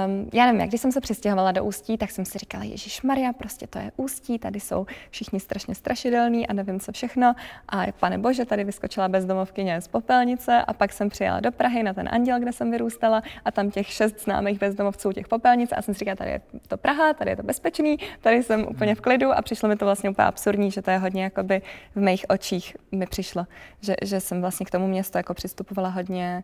Um, 0.06 0.30
já 0.34 0.46
nevím, 0.46 0.62
jak 0.62 0.70
když 0.70 0.82
jsem 0.82 0.92
se 0.92 1.02
přistěhovala 1.02 1.52
do 1.52 1.64
Ústí, 1.64 1.98
tak 1.98 2.12
jsem 2.12 2.26
si 2.26 2.38
říkala, 2.38 2.64
Ježíš 2.64 3.02
Maria, 3.02 3.34
prostě 3.34 3.68
to 3.68 3.80
je 3.80 3.92
Ústí, 3.98 4.40
tady 4.40 4.60
jsou 4.60 4.86
všichni 5.10 5.40
strašně 5.40 5.76
strašidelní 5.76 6.48
a 6.48 6.54
nevím 6.54 6.80
co 6.80 6.92
všechno. 6.92 7.34
A 7.70 7.86
pane 8.00 8.18
bože, 8.18 8.46
tady 8.46 8.64
vyskočila 8.64 9.08
bezdomovkyně 9.08 9.82
z 9.82 9.88
popelnice 9.88 10.62
a 10.68 10.74
pak 10.74 10.94
jsem 10.94 11.10
přijela 11.10 11.40
do 11.40 11.52
Prahy 11.52 11.84
na 11.84 11.94
ten 11.94 12.10
anděl, 12.12 12.40
kde 12.40 12.54
jsem 12.54 12.72
vyrůstala 12.72 13.22
a 13.46 13.52
tam 13.52 13.72
těch 13.72 13.88
šest 13.88 14.24
známých 14.24 14.60
bezdomovců 14.60 15.12
těch 15.12 15.28
popelnic 15.28 15.72
a 15.72 15.82
jsem 15.82 15.94
si 15.94 16.00
říkala, 16.00 16.16
tady 16.16 16.32
je 16.32 16.42
to 16.68 16.78
Praha, 16.78 17.14
tady 17.14 17.32
je 17.32 17.36
to 17.36 17.44
bezpečný, 17.44 17.98
tady 18.22 18.44
jsem 18.44 18.68
úplně 18.68 18.96
v 18.96 19.02
klidu 19.02 19.32
a 19.32 19.42
přišlo 19.42 19.70
mi 19.70 19.76
to 19.76 19.86
vlastně 19.86 20.10
úplně 20.10 20.26
absurdní, 20.26 20.72
že 20.72 20.82
to 20.82 20.92
je 20.92 20.98
hodně 20.98 21.24
jakoby 21.24 21.62
v 21.96 22.02
mých 22.02 22.26
očích 22.30 22.78
mi 22.92 23.06
přišlo, 23.06 23.46
že, 23.82 23.96
že 24.02 24.20
jsem 24.20 24.42
vlastně 24.42 24.66
k 24.66 24.72
tomu 24.72 24.88
městu 24.88 25.18
jako 25.18 25.34
přistupovala 25.34 25.90
hodně 25.90 26.44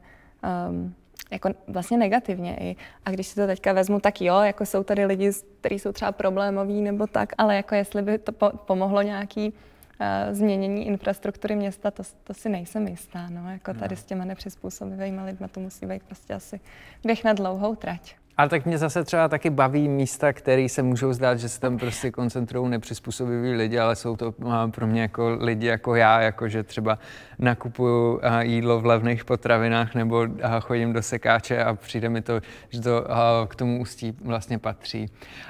um, 0.70 0.96
jako 1.32 1.50
vlastně 1.68 1.98
negativně 1.98 2.58
i. 2.60 2.76
A 3.06 3.12
když 3.12 3.28
si 3.28 3.36
to 3.36 3.48
teďka 3.48 3.74
vezmu, 3.74 4.00
tak 4.00 4.22
jo, 4.22 4.40
jako 4.40 4.66
jsou 4.66 4.84
tady 4.84 5.06
lidi, 5.06 5.32
kteří 5.62 5.80
jsou 5.80 5.92
třeba 5.92 6.12
problémoví 6.12 6.82
nebo 6.82 7.08
tak, 7.08 7.30
ale 7.38 7.56
jako 7.56 7.76
jestli 7.76 8.02
by 8.02 8.18
to 8.18 8.32
po- 8.32 8.58
pomohlo 8.66 9.02
nějaký 9.02 9.50
uh, 9.50 10.34
změnění 10.34 10.88
infrastruktury 10.88 11.56
města, 11.56 11.92
to, 11.92 12.04
to 12.24 12.34
si 12.34 12.50
nejsem 12.50 12.88
jistá. 12.88 13.30
No. 13.30 13.52
Jako 13.52 13.74
tady 13.74 13.96
no. 13.96 14.02
s 14.02 14.04
těma 14.04 14.26
nepřizpůsobivými 14.26 15.22
lidmi 15.22 15.48
to 15.48 15.60
musí 15.60 15.86
být 15.86 16.04
prostě 16.04 16.34
asi 16.34 16.60
běh 17.04 17.24
na 17.24 17.34
dlouhou 17.34 17.76
trať. 17.76 18.16
Ale 18.40 18.50
tak 18.50 18.66
mě 18.66 18.78
zase 18.78 19.04
třeba 19.04 19.28
taky 19.28 19.50
baví 19.50 19.88
místa, 19.88 20.34
které 20.34 20.70
se 20.70 20.84
můžou 20.84 21.14
zdát, 21.14 21.40
že 21.40 21.50
se 21.50 21.60
tam 21.60 21.78
prostě 21.78 22.12
koncentrují 22.12 22.70
nepřizpůsobiví 22.70 23.54
lidi, 23.54 23.80
ale 23.80 23.96
jsou 23.96 24.16
to 24.16 24.34
pro 24.72 24.88
mě 24.88 25.02
jako 25.02 25.38
lidi 25.40 25.68
jako 25.68 25.96
já, 25.96 26.22
jako 26.22 26.48
že 26.48 26.64
třeba 26.64 27.00
nakupuju 27.40 28.22
jídlo 28.42 28.80
v 28.80 28.86
levných 28.86 29.26
potravinách 29.26 29.96
nebo 29.96 30.28
chodím 30.62 30.94
do 30.94 31.02
sekáče 31.02 31.64
a 31.64 31.74
přijde 31.74 32.10
mi 32.10 32.22
to, 32.22 32.42
že 32.70 32.82
to 32.82 33.06
k 33.48 33.56
tomu 33.56 33.82
ústí 33.82 34.18
vlastně 34.22 34.60
patří. 34.60 35.10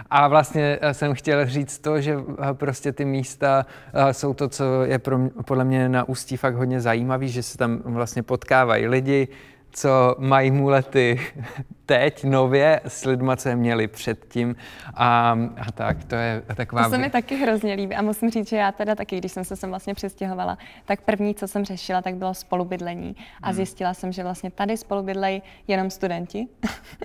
A 0.10 0.27
vlastně 0.27 0.79
jsem 0.91 1.13
chtěl 1.13 1.46
říct 1.46 1.79
to, 1.79 2.01
že 2.01 2.17
prostě 2.53 2.91
ty 2.91 3.05
místa 3.05 3.65
jsou 4.12 4.34
to, 4.34 4.50
co 4.50 4.84
je 4.84 5.00
pro 5.00 5.17
mě, 5.17 5.29
podle 5.46 5.63
mě 5.63 5.89
na 5.89 6.10
ústí 6.10 6.38
fakt 6.38 6.55
hodně 6.55 6.81
zajímavý, 6.81 7.29
že 7.29 7.43
se 7.43 7.58
tam 7.58 7.81
vlastně 7.86 8.24
potkávají 8.24 8.88
lidi, 8.88 9.27
co 9.71 10.15
mají 10.19 10.51
mulety 10.51 11.19
teď 11.85 12.23
nově 12.23 12.81
s 12.88 13.05
lidma, 13.05 13.35
co 13.35 13.49
je 13.49 13.55
měli 13.55 13.88
předtím 13.88 14.55
a, 14.93 15.38
a 15.67 15.71
tak, 15.71 16.03
to 16.03 16.15
je 16.15 16.43
taková... 16.55 16.83
To 16.83 16.89
se 16.89 16.97
mi 16.97 17.09
taky 17.09 17.35
hrozně 17.35 17.73
líbí 17.73 17.95
a 17.95 18.01
musím 18.01 18.29
říct, 18.29 18.49
že 18.49 18.57
já 18.57 18.71
teda 18.71 18.95
taky, 18.95 19.17
když 19.17 19.31
jsem 19.31 19.43
se 19.43 19.55
sem 19.55 19.69
vlastně 19.69 19.93
přestěhovala, 19.93 20.57
tak 20.85 21.01
první, 21.01 21.35
co 21.35 21.47
jsem 21.47 21.65
řešila, 21.65 22.01
tak 22.01 22.15
bylo 22.15 22.33
spolubydlení 22.33 23.15
a 23.41 23.47
hmm. 23.47 23.55
zjistila 23.55 23.93
jsem, 23.93 24.11
že 24.11 24.23
vlastně 24.23 24.51
tady 24.51 24.77
spolubydlejí 24.77 25.41
jenom 25.67 25.89
studenti 25.89 26.47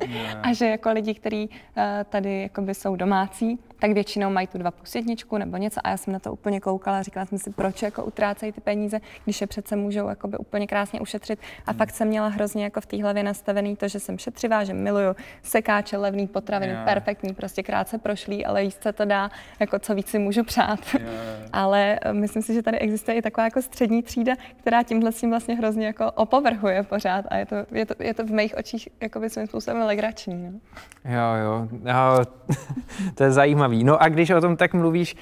yeah. 0.06 0.38
a 0.42 0.52
že 0.52 0.66
jako 0.66 0.90
lidi, 0.90 1.14
kteří 1.14 1.48
uh, 1.48 1.82
tady 2.08 2.42
jakoby 2.42 2.74
jsou 2.74 2.96
domácí, 2.96 3.58
tak 3.84 3.92
většinou 3.92 4.30
mají 4.30 4.46
tu 4.46 4.58
dva 4.58 4.70
plus 4.70 4.94
jedničku 4.94 5.38
nebo 5.38 5.56
něco 5.56 5.80
a 5.84 5.90
já 5.90 5.96
jsem 5.96 6.12
na 6.12 6.18
to 6.18 6.32
úplně 6.32 6.60
koukala 6.60 6.98
a 6.98 7.02
říkala 7.02 7.26
jsem 7.26 7.38
si, 7.38 7.50
proč 7.50 7.82
jako 7.82 8.04
utrácejí 8.04 8.52
ty 8.52 8.60
peníze, 8.60 9.00
když 9.24 9.40
je 9.40 9.46
přece 9.46 9.76
můžou 9.76 10.08
jakoby 10.08 10.36
úplně 10.38 10.66
krásně 10.66 11.00
ušetřit 11.00 11.38
a 11.66 11.70
hmm. 11.70 11.78
fakt 11.78 11.90
jsem 11.90 12.08
měla 12.08 12.28
hrozně 12.28 12.64
jako 12.64 12.80
v 12.80 12.86
té 12.86 13.02
hlavě 13.02 13.22
nastavený 13.22 13.76
to, 13.76 13.88
že 13.88 14.00
jsem 14.00 14.18
šetřivá, 14.18 14.64
že 14.64 14.74
miluju 14.74 15.16
sekáče, 15.42 15.96
levný 15.96 16.26
potraviny, 16.26 16.72
yeah. 16.72 16.84
perfektní, 16.84 17.34
prostě 17.34 17.62
krátce 17.62 17.98
prošlý, 17.98 18.46
ale 18.46 18.64
jíst 18.64 18.82
se 18.82 18.92
to 18.92 19.04
dá, 19.04 19.30
jako 19.60 19.78
co 19.78 19.94
víc 19.94 20.08
si 20.08 20.18
můžu 20.18 20.44
přát. 20.44 20.80
Yeah. 20.94 21.10
ale 21.52 21.98
eh, 22.02 22.12
myslím 22.12 22.42
si, 22.42 22.54
že 22.54 22.62
tady 22.62 22.78
existuje 22.78 23.16
i 23.16 23.22
taková 23.22 23.44
jako 23.44 23.62
střední 23.62 24.02
třída, 24.02 24.32
která 24.56 24.82
tímhle 24.82 25.12
s 25.12 25.20
tím 25.20 25.30
vlastně 25.30 25.54
hrozně 25.54 25.86
jako 25.86 26.10
opovrhuje 26.10 26.82
pořád 26.82 27.24
a 27.28 27.36
je 27.36 27.46
to, 27.46 27.56
je 27.72 27.86
to, 27.86 27.94
je 27.98 28.14
to 28.14 28.24
v 28.24 28.30
mých 28.30 28.54
očích 28.56 28.88
jako 29.00 29.20
svým 29.28 29.46
způsobem 29.46 29.82
legrační. 29.82 30.44
No. 30.44 30.60
Jo, 31.04 31.34
jo, 31.44 31.68
jo 31.84 32.24
to 33.14 33.24
je 33.24 33.32
zajímavý. 33.74 33.84
No 33.84 34.02
a 34.02 34.08
když 34.08 34.30
o 34.30 34.40
tom 34.40 34.56
tak 34.56 34.74
mluvíš, 34.74 35.16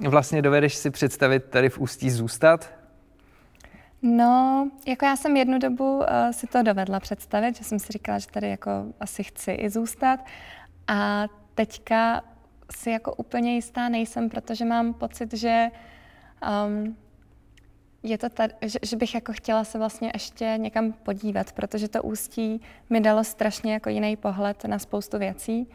um, 0.00 0.10
vlastně 0.10 0.42
dovedeš 0.42 0.74
si 0.74 0.90
představit 0.90 1.44
tady 1.50 1.68
v 1.68 1.78
Ústí 1.78 2.10
zůstat? 2.10 2.70
No, 4.02 4.70
jako 4.86 5.04
já 5.04 5.16
jsem 5.16 5.36
jednu 5.36 5.58
dobu 5.58 5.98
uh, 5.98 6.04
si 6.30 6.46
to 6.46 6.62
dovedla 6.62 7.00
představit, 7.00 7.56
že 7.56 7.64
jsem 7.64 7.78
si 7.78 7.92
říkala, 7.92 8.18
že 8.18 8.26
tady 8.26 8.48
jako 8.50 8.70
asi 9.00 9.24
chci 9.24 9.52
i 9.52 9.70
zůstat. 9.70 10.20
A 10.88 11.26
teďka 11.54 12.22
si 12.70 12.90
jako 12.90 13.14
úplně 13.14 13.54
jistá 13.54 13.88
nejsem, 13.88 14.28
protože 14.28 14.64
mám 14.64 14.94
pocit, 14.94 15.34
že 15.34 15.70
um, 16.66 16.96
je 18.02 18.18
to 18.18 18.28
tady, 18.28 18.54
že, 18.62 18.78
že 18.82 18.96
bych 18.96 19.14
jako 19.14 19.32
chtěla 19.32 19.64
se 19.64 19.78
vlastně 19.78 20.10
ještě 20.14 20.54
někam 20.56 20.92
podívat, 20.92 21.52
protože 21.52 21.88
to 21.88 22.02
ústí 22.02 22.60
mi 22.90 23.00
dalo 23.00 23.24
strašně 23.24 23.72
jako 23.72 23.90
jiný 23.90 24.16
pohled 24.16 24.64
na 24.64 24.78
spoustu 24.78 25.18
věcí 25.18 25.68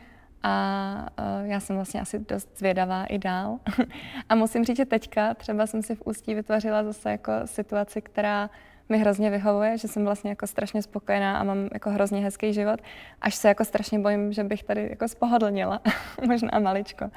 a 0.43 1.09
já 1.43 1.59
jsem 1.59 1.75
vlastně 1.75 2.01
asi 2.01 2.19
dost 2.19 2.49
zvědavá 2.57 3.05
i 3.05 3.17
dál. 3.17 3.59
a 4.29 4.35
musím 4.35 4.65
říct, 4.65 4.77
že 4.77 4.85
teďka 4.85 5.33
třeba 5.33 5.67
jsem 5.67 5.81
si 5.81 5.95
v 5.95 6.01
Ústí 6.05 6.35
vytvořila 6.35 6.83
zase 6.83 7.11
jako 7.11 7.31
situaci, 7.45 8.01
která 8.01 8.49
mi 8.89 8.97
hrozně 8.97 9.29
vyhovuje, 9.29 9.77
že 9.77 9.87
jsem 9.87 10.05
vlastně 10.05 10.29
jako 10.29 10.47
strašně 10.47 10.81
spokojená 10.81 11.39
a 11.39 11.43
mám 11.43 11.69
jako 11.73 11.89
hrozně 11.89 12.21
hezký 12.21 12.53
život, 12.53 12.81
až 13.21 13.35
se 13.35 13.47
jako 13.47 13.65
strašně 13.65 13.99
bojím, 13.99 14.33
že 14.33 14.43
bych 14.43 14.63
tady 14.63 14.87
jako 14.89 15.07
spohodlnila, 15.07 15.81
možná 16.27 16.59
maličko. 16.59 17.09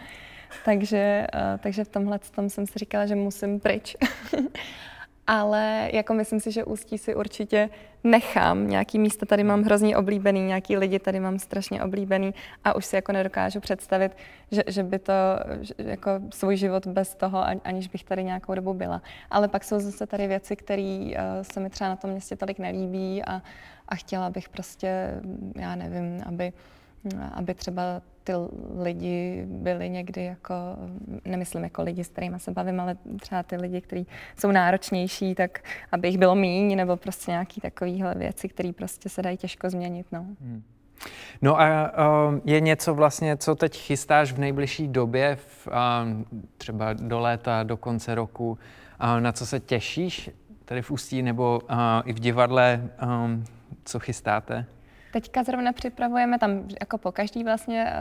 Takže, 0.65 1.27
uh, 1.35 1.41
takže 1.61 1.85
v 1.85 1.89
tomhle 1.89 2.19
tom 2.19 2.51
jsem 2.51 2.67
si 2.67 2.79
říkala, 2.79 3.07
že 3.07 3.15
musím 3.15 3.61
pryč. 3.61 3.97
ale 5.27 5.91
jako 5.93 6.15
myslím 6.15 6.41
si, 6.41 6.53
že 6.53 6.65
Ústí 6.65 6.99
si 6.99 7.15
určitě 7.15 7.71
nechám. 8.05 8.69
Nějaký 8.69 8.99
místa 8.99 9.27
tady 9.27 9.45
mám 9.45 9.63
hrozně 9.63 9.97
oblíbený, 9.97 10.47
nějaký 10.47 10.77
lidi 10.77 10.99
tady 10.99 11.21
mám 11.21 11.39
strašně 11.39 11.83
oblíbený 11.83 12.35
a 12.65 12.77
už 12.77 12.87
si 12.87 12.97
jako 12.97 13.13
nedokážu 13.13 13.61
představit, 13.61 14.17
že, 14.51 14.63
že 14.67 14.83
by 14.83 14.99
to 14.99 15.13
že, 15.61 15.75
jako 15.79 16.11
svůj 16.31 16.57
život 16.57 16.87
bez 16.87 17.15
toho, 17.15 17.45
aniž 17.65 17.89
bych 17.89 18.05
tady 18.05 18.25
nějakou 18.25 18.55
dobu 18.55 18.75
byla. 18.75 19.03
Ale 19.31 19.49
pak 19.49 19.65
jsou 19.65 19.79
zase 19.79 20.07
tady 20.07 20.27
věci, 20.27 20.57
které 20.57 21.07
uh, 21.07 21.13
se 21.43 21.61
mi 21.61 21.71
třeba 21.71 21.91
na 21.91 21.97
tom 21.97 22.11
městě 22.11 22.37
tolik 22.37 22.59
nelíbí 22.59 23.25
a, 23.25 23.43
a 23.89 23.95
chtěla 23.95 24.31
bych 24.31 24.49
prostě, 24.49 25.21
já 25.57 25.75
nevím, 25.75 26.23
aby, 26.27 26.53
aby 27.35 27.55
třeba 27.55 27.83
ty 28.25 28.33
lidi 28.79 29.45
byli 29.47 29.91
někdy 29.91 30.25
jako, 30.25 30.55
nemyslím 31.25 31.65
jako 31.65 31.83
lidi, 31.83 32.05
s 32.05 32.09
kterými 32.09 32.41
se 32.41 32.51
bavím, 32.51 32.81
ale 32.81 32.97
třeba 33.21 33.43
ty 33.43 33.57
lidi, 33.57 33.81
kteří 33.81 34.07
jsou 34.39 34.51
náročnější, 34.51 35.35
tak 35.35 35.59
aby 35.93 36.09
jich 36.09 36.19
bylo 36.19 36.35
míň, 36.35 36.77
nebo 36.77 36.97
prostě 36.97 37.31
nějaký 37.31 37.61
takovýhle 37.61 38.15
věci, 38.15 38.49
které 38.49 38.73
prostě 38.73 39.09
se 39.09 39.23
dají 39.23 39.37
těžko 39.37 39.71
změnit. 39.71 40.07
No. 40.13 40.27
Hmm. 40.41 40.63
No 41.43 41.61
a 41.61 41.93
uh, 42.29 42.39
je 42.45 42.61
něco 42.61 42.95
vlastně, 42.95 43.37
co 43.37 43.55
teď 43.55 43.77
chystáš 43.77 44.33
v 44.33 44.39
nejbližší 44.39 44.89
době, 44.89 45.37
v, 45.37 45.67
uh, 45.67 45.75
třeba 46.59 46.93
do 46.93 47.21
léta, 47.21 47.63
do 47.63 47.77
konce 47.77 48.15
roku, 48.15 48.51
uh, 48.51 49.21
na 49.21 49.33
co 49.33 49.47
se 49.47 49.61
těšíš 49.61 50.31
tady 50.65 50.83
v 50.83 50.91
Ústí 50.91 51.23
nebo 51.23 51.61
i 52.05 52.13
v 52.13 52.21
divadle, 52.21 52.91
co 53.85 53.99
chystáte? 53.99 54.67
Teďka 55.17 55.43
zrovna 55.43 55.73
připravujeme, 55.73 56.39
tam 56.39 56.69
jako 56.81 56.99
po 56.99 57.13
každý 57.13 57.45
vlastně 57.45 57.93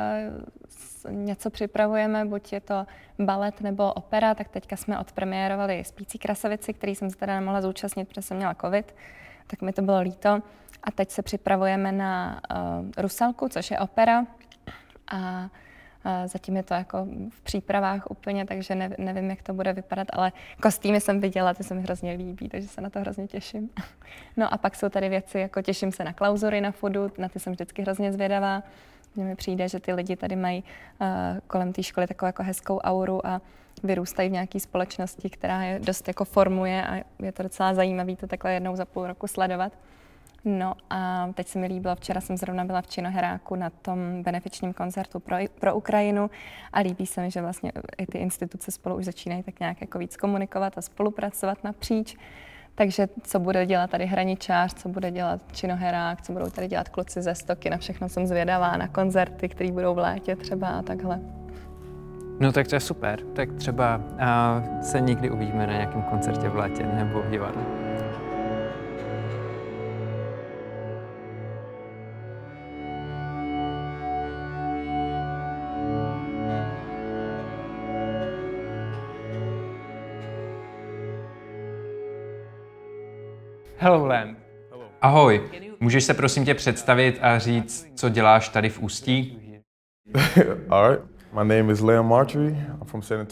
uh, 1.06 1.12
něco 1.12 1.50
připravujeme, 1.50 2.26
buď 2.26 2.54
je 2.54 2.60
to 2.62 2.86
balet 3.20 3.62
nebo 3.62 3.94
opera, 3.94 4.36
tak 4.36 4.48
teďka 4.48 4.76
jsme 4.76 5.00
odpremiérovali 5.00 5.84
Spící 5.84 6.18
krasavici, 6.18 6.74
který 6.74 6.96
jsem 6.96 7.10
se 7.10 7.18
teda 7.18 7.40
nemohla 7.40 7.62
zúčastnit, 7.62 8.08
protože 8.08 8.22
jsem 8.22 8.38
měla 8.38 8.56
covid, 8.62 8.96
tak 9.48 9.62
mi 9.62 9.74
to 9.74 9.82
bylo 9.82 10.02
líto. 10.02 10.30
a 10.84 10.92
teď 10.96 11.12
se 11.12 11.22
připravujeme 11.22 11.92
na 11.92 12.42
uh, 12.52 12.92
Rusalku, 12.98 13.50
což 13.50 13.72
je 13.72 13.80
opera. 13.80 14.26
A 15.12 15.50
Zatím 16.26 16.58
je 16.58 16.64
to 16.64 16.74
jako 16.74 17.08
v 17.30 17.42
přípravách 17.42 18.12
úplně, 18.12 18.46
takže 18.46 18.76
ne, 18.76 18.90
nevím, 18.98 19.30
jak 19.30 19.42
to 19.42 19.54
bude 19.54 19.74
vypadat, 19.74 20.08
ale 20.14 20.32
kostýmy 20.62 21.02
jsem 21.02 21.20
viděla, 21.20 21.54
ty 21.54 21.64
se 21.64 21.74
mi 21.76 21.82
hrozně 21.82 22.12
líbí, 22.12 22.50
takže 22.50 22.68
se 22.68 22.82
na 22.82 22.90
to 22.90 23.00
hrozně 23.00 23.28
těším. 23.28 23.70
No 24.38 24.54
a 24.54 24.58
pak 24.58 24.76
jsou 24.76 24.90
tady 24.90 25.10
věci, 25.10 25.40
jako 25.40 25.62
těším 25.62 25.92
se 25.92 26.04
na 26.04 26.14
klauzury 26.14 26.62
na 26.62 26.72
fodu, 26.72 27.12
na 27.18 27.30
ty 27.30 27.40
jsem 27.40 27.54
vždycky 27.54 27.82
hrozně 27.82 28.14
zvědavá. 28.14 28.64
Mně 29.16 29.26
mi 29.26 29.36
přijde, 29.36 29.70
že 29.70 29.80
ty 29.80 29.94
lidi 29.94 30.16
tady 30.16 30.36
mají 30.36 30.64
uh, 31.02 31.08
kolem 31.48 31.74
té 31.74 31.84
školy 31.84 32.08
takovou 32.08 32.28
jako 32.28 32.44
hezkou 32.44 32.78
auru 32.78 33.28
a 33.28 33.42
vyrůstají 33.84 34.30
v 34.30 34.32
nějaké 34.32 34.60
společnosti, 34.60 35.30
která 35.30 35.64
je 35.64 35.80
dost 35.80 36.08
jako 36.08 36.26
formuje 36.26 36.88
a 36.88 37.04
je 37.20 37.32
to 37.32 37.44
docela 37.44 37.74
zajímavé 37.74 38.16
to 38.16 38.28
takhle 38.28 38.54
jednou 38.54 38.76
za 38.76 38.86
půl 38.86 39.08
roku 39.08 39.28
sledovat. 39.28 39.74
No 40.46 40.74
a 40.90 41.30
teď 41.34 41.48
se 41.48 41.60
mi 41.60 41.68
líbilo, 41.68 41.96
včera 41.96 42.22
jsem 42.22 42.38
zrovna 42.38 42.66
byla 42.66 42.82
v 42.82 42.88
Činoheráku 42.88 43.56
na 43.56 43.70
tom 43.70 44.24
benefičním 44.24 44.74
koncertu 44.74 45.20
pro, 45.20 45.38
pro 45.60 45.76
Ukrajinu 45.76 46.30
a 46.74 46.80
líbí 46.80 47.06
se 47.06 47.22
mi, 47.22 47.32
že 47.32 47.42
vlastně 47.42 47.72
i 47.98 48.06
ty 48.06 48.18
instituce 48.18 48.72
spolu 48.72 48.96
už 48.96 49.06
začínají 49.06 49.44
tak 49.44 49.60
nějak 49.60 49.82
jako 49.82 50.00
víc 50.00 50.18
komunikovat 50.18 50.78
a 50.78 50.82
spolupracovat 50.82 51.64
napříč. 51.64 52.18
Takže 52.76 53.08
co 53.24 53.40
bude 53.40 53.66
dělat 53.66 53.90
tady 53.90 54.06
hraničář, 54.06 54.74
co 54.74 54.90
bude 54.90 55.12
dělat 55.12 55.42
činoherák, 55.52 56.22
co 56.22 56.34
budou 56.34 56.50
tady 56.50 56.68
dělat 56.68 56.90
kluci 56.90 57.22
ze 57.22 57.36
stoky, 57.36 57.70
na 57.70 57.78
všechno 57.78 58.10
jsem 58.10 58.28
zvědavá, 58.28 58.78
na 58.78 58.88
koncerty, 58.88 59.50
které 59.50 59.72
budou 59.72 59.94
v 59.94 59.98
létě 59.98 60.36
třeba 60.36 60.68
a 60.68 60.82
takhle. 60.82 61.20
No 62.40 62.52
tak 62.52 62.68
to 62.68 62.76
je 62.76 62.80
super. 62.80 63.20
Tak 63.34 63.54
třeba 63.54 63.98
uh, 63.98 64.82
se 64.82 65.02
někdy 65.02 65.30
uvidíme 65.30 65.68
na 65.68 65.74
nějakém 65.74 66.02
koncertě 66.02 66.50
v 66.50 66.56
létě 66.56 66.84
nebo 66.84 67.22
v 67.22 67.30
divadle. 67.30 67.85
Hello 83.78 84.06
Len. 84.06 84.36
Ahoj, 85.02 85.42
můžeš 85.80 86.04
se 86.04 86.14
prosím 86.14 86.46
tě 86.46 86.54
představit 86.54 87.20
a 87.22 87.40
říct, 87.40 87.88
co 87.96 88.10
děláš 88.10 88.50
tady 88.50 88.70
v 88.70 88.80
Ústí? 88.80 89.42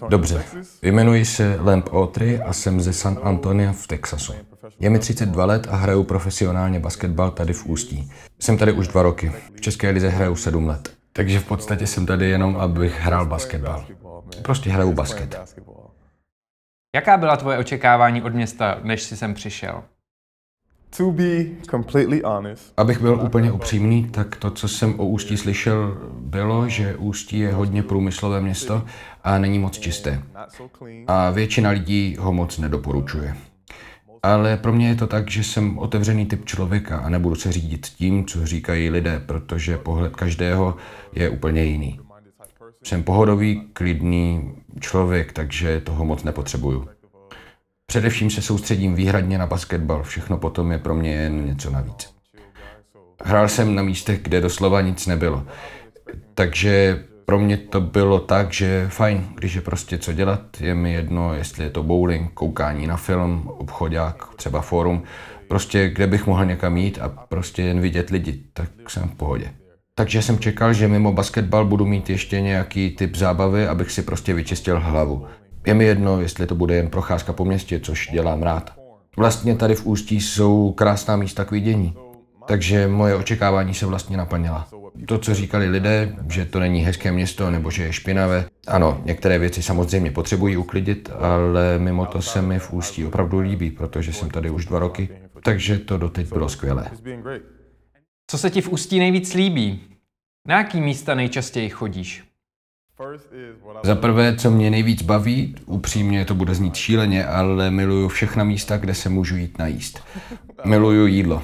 Dobře, 0.09 0.43
jmenuji 0.81 1.25
se 1.25 1.57
Lamp 1.61 1.89
Autry 1.93 2.41
a 2.41 2.53
jsem 2.53 2.81
ze 2.81 2.93
San 2.93 3.19
Antonia 3.23 3.71
v 3.71 3.87
Texasu. 3.87 4.33
Je 4.79 4.89
mi 4.89 4.99
32 4.99 5.45
let 5.45 5.67
a 5.71 5.75
hraju 5.75 6.03
profesionálně 6.03 6.79
basketbal 6.79 7.31
tady 7.31 7.53
v 7.53 7.65
Ústí. 7.65 8.11
Jsem 8.39 8.57
tady 8.57 8.71
už 8.71 8.87
dva 8.87 9.01
roky. 9.01 9.31
V 9.55 9.61
České 9.61 9.89
lize 9.89 10.09
hraju 10.09 10.35
7 10.35 10.67
let. 10.67 10.93
Takže 11.13 11.39
v 11.39 11.47
podstatě 11.47 11.87
jsem 11.87 12.05
tady 12.05 12.29
jenom, 12.29 12.57
abych 12.57 12.99
hrál 12.99 13.25
basketbal. 13.25 13.85
Prostě 14.41 14.69
hraju 14.69 14.93
basket. 14.93 15.57
Jaká 16.95 17.17
byla 17.17 17.37
tvoje 17.37 17.57
očekávání 17.57 18.21
od 18.21 18.33
města, 18.33 18.79
než 18.83 19.03
jsi 19.03 19.17
sem 19.17 19.33
přišel? 19.33 19.83
To 20.97 21.11
be 21.11 21.45
completely 21.69 22.21
honest, 22.25 22.73
Abych 22.77 23.01
byl 23.01 23.21
úplně 23.23 23.51
upřímný, 23.51 24.09
tak 24.09 24.35
to, 24.35 24.51
co 24.51 24.67
jsem 24.67 24.99
o 24.99 25.05
Ústí 25.05 25.37
slyšel, 25.37 25.97
bylo, 26.19 26.69
že 26.69 26.95
Ústí 26.95 27.39
je 27.39 27.53
hodně 27.53 27.83
průmyslové 27.83 28.41
město 28.41 28.85
a 29.23 29.37
není 29.37 29.59
moc 29.59 29.79
čisté. 29.79 30.23
A 31.07 31.29
většina 31.29 31.69
lidí 31.69 32.17
ho 32.19 32.33
moc 32.33 32.57
nedoporučuje. 32.57 33.35
Ale 34.23 34.57
pro 34.57 34.73
mě 34.73 34.87
je 34.87 34.95
to 34.95 35.07
tak, 35.07 35.31
že 35.31 35.43
jsem 35.43 35.77
otevřený 35.77 36.25
typ 36.25 36.45
člověka 36.45 36.97
a 36.97 37.09
nebudu 37.09 37.35
se 37.35 37.51
řídit 37.51 37.85
tím, 37.85 38.25
co 38.25 38.45
říkají 38.45 38.89
lidé, 38.89 39.23
protože 39.25 39.77
pohled 39.77 40.15
každého 40.15 40.75
je 41.13 41.29
úplně 41.29 41.63
jiný. 41.63 41.99
Jsem 42.83 43.03
pohodový, 43.03 43.61
klidný 43.73 44.55
člověk, 44.79 45.33
takže 45.33 45.81
toho 45.81 46.05
moc 46.05 46.23
nepotřebuju. 46.23 46.87
Především 47.85 48.29
se 48.29 48.41
soustředím 48.41 48.95
výhradně 48.95 49.37
na 49.37 49.47
basketbal, 49.47 50.03
všechno 50.03 50.37
potom 50.37 50.71
je 50.71 50.77
pro 50.77 50.95
mě 50.95 51.11
jen 51.11 51.45
něco 51.45 51.71
navíc. 51.71 52.13
Hrál 53.23 53.49
jsem 53.49 53.75
na 53.75 53.83
místech, 53.83 54.21
kde 54.21 54.41
doslova 54.41 54.81
nic 54.81 55.07
nebylo. 55.07 55.43
Takže 56.33 57.03
pro 57.25 57.39
mě 57.39 57.57
to 57.57 57.81
bylo 57.81 58.19
tak, 58.19 58.53
že 58.53 58.87
fajn, 58.89 59.27
když 59.35 59.53
je 59.53 59.61
prostě 59.61 59.97
co 59.97 60.13
dělat, 60.13 60.41
je 60.59 60.75
mi 60.75 60.93
jedno, 60.93 61.33
jestli 61.33 61.63
je 61.63 61.69
to 61.69 61.83
bowling, 61.83 62.33
koukání 62.33 62.87
na 62.87 62.97
film, 62.97 63.47
obchodák, 63.47 64.35
třeba 64.35 64.61
fórum, 64.61 65.03
prostě 65.47 65.89
kde 65.89 66.07
bych 66.07 66.27
mohl 66.27 66.45
někam 66.45 66.77
jít 66.77 66.99
a 67.01 67.09
prostě 67.09 67.61
jen 67.61 67.79
vidět 67.79 68.09
lidi, 68.09 68.43
tak 68.53 68.69
jsem 68.87 69.09
v 69.09 69.15
pohodě. 69.15 69.53
Takže 69.95 70.21
jsem 70.21 70.39
čekal, 70.39 70.73
že 70.73 70.87
mimo 70.87 71.13
basketbal 71.13 71.65
budu 71.65 71.85
mít 71.85 72.09
ještě 72.09 72.41
nějaký 72.41 72.89
typ 72.89 73.15
zábavy, 73.15 73.67
abych 73.67 73.91
si 73.91 74.01
prostě 74.01 74.33
vyčistil 74.33 74.79
hlavu. 74.79 75.25
Je 75.65 75.73
mi 75.73 75.85
jedno, 75.85 76.21
jestli 76.21 76.47
to 76.47 76.55
bude 76.55 76.75
jen 76.75 76.89
procházka 76.89 77.33
po 77.33 77.45
městě, 77.45 77.79
což 77.79 78.09
dělám 78.11 78.43
rád. 78.43 78.73
Vlastně 79.17 79.55
tady 79.55 79.75
v 79.75 79.85
Ústí 79.85 80.21
jsou 80.21 80.71
krásná 80.71 81.15
místa 81.15 81.45
k 81.45 81.51
vidění. 81.51 81.95
Takže 82.47 82.87
moje 82.87 83.15
očekávání 83.15 83.73
se 83.73 83.85
vlastně 83.85 84.17
naplnila. 84.17 84.67
To, 85.07 85.17
co 85.17 85.33
říkali 85.33 85.69
lidé, 85.69 86.15
že 86.29 86.45
to 86.45 86.59
není 86.59 86.81
hezké 86.81 87.11
město 87.11 87.51
nebo 87.51 87.71
že 87.71 87.83
je 87.83 87.93
špinavé, 87.93 88.45
ano, 88.67 89.01
některé 89.05 89.39
věci 89.39 89.63
samozřejmě 89.63 90.11
potřebují 90.11 90.57
uklidit, 90.57 91.09
ale 91.19 91.79
mimo 91.79 92.05
to 92.05 92.21
se 92.21 92.41
mi 92.41 92.59
v 92.59 92.73
Ústí 92.73 93.05
opravdu 93.05 93.39
líbí, 93.39 93.71
protože 93.71 94.13
jsem 94.13 94.29
tady 94.29 94.49
už 94.49 94.65
dva 94.65 94.79
roky, 94.79 95.09
takže 95.43 95.77
to 95.77 95.97
doteď 95.97 96.29
bylo 96.29 96.49
skvělé. 96.49 96.91
Co 98.27 98.37
se 98.37 98.49
ti 98.49 98.61
v 98.61 98.69
Ústí 98.69 98.99
nejvíc 98.99 99.33
líbí? 99.33 99.79
Na 100.47 100.57
jaký 100.57 100.81
místa 100.81 101.15
nejčastěji 101.15 101.69
chodíš? 101.69 102.23
Za 103.83 103.95
prvé, 103.95 104.35
co 104.35 104.51
mě 104.51 104.69
nejvíc 104.69 105.01
baví, 105.01 105.55
upřímně 105.65 106.25
to 106.25 106.35
bude 106.35 106.55
znít 106.55 106.75
šíleně, 106.75 107.25
ale 107.25 107.71
miluju 107.71 108.07
všechna 108.07 108.43
místa, 108.43 108.77
kde 108.77 108.93
se 108.93 109.09
můžu 109.09 109.35
jít 109.35 109.57
najíst. 109.57 110.03
Miluju 110.65 111.05
jídlo. 111.05 111.43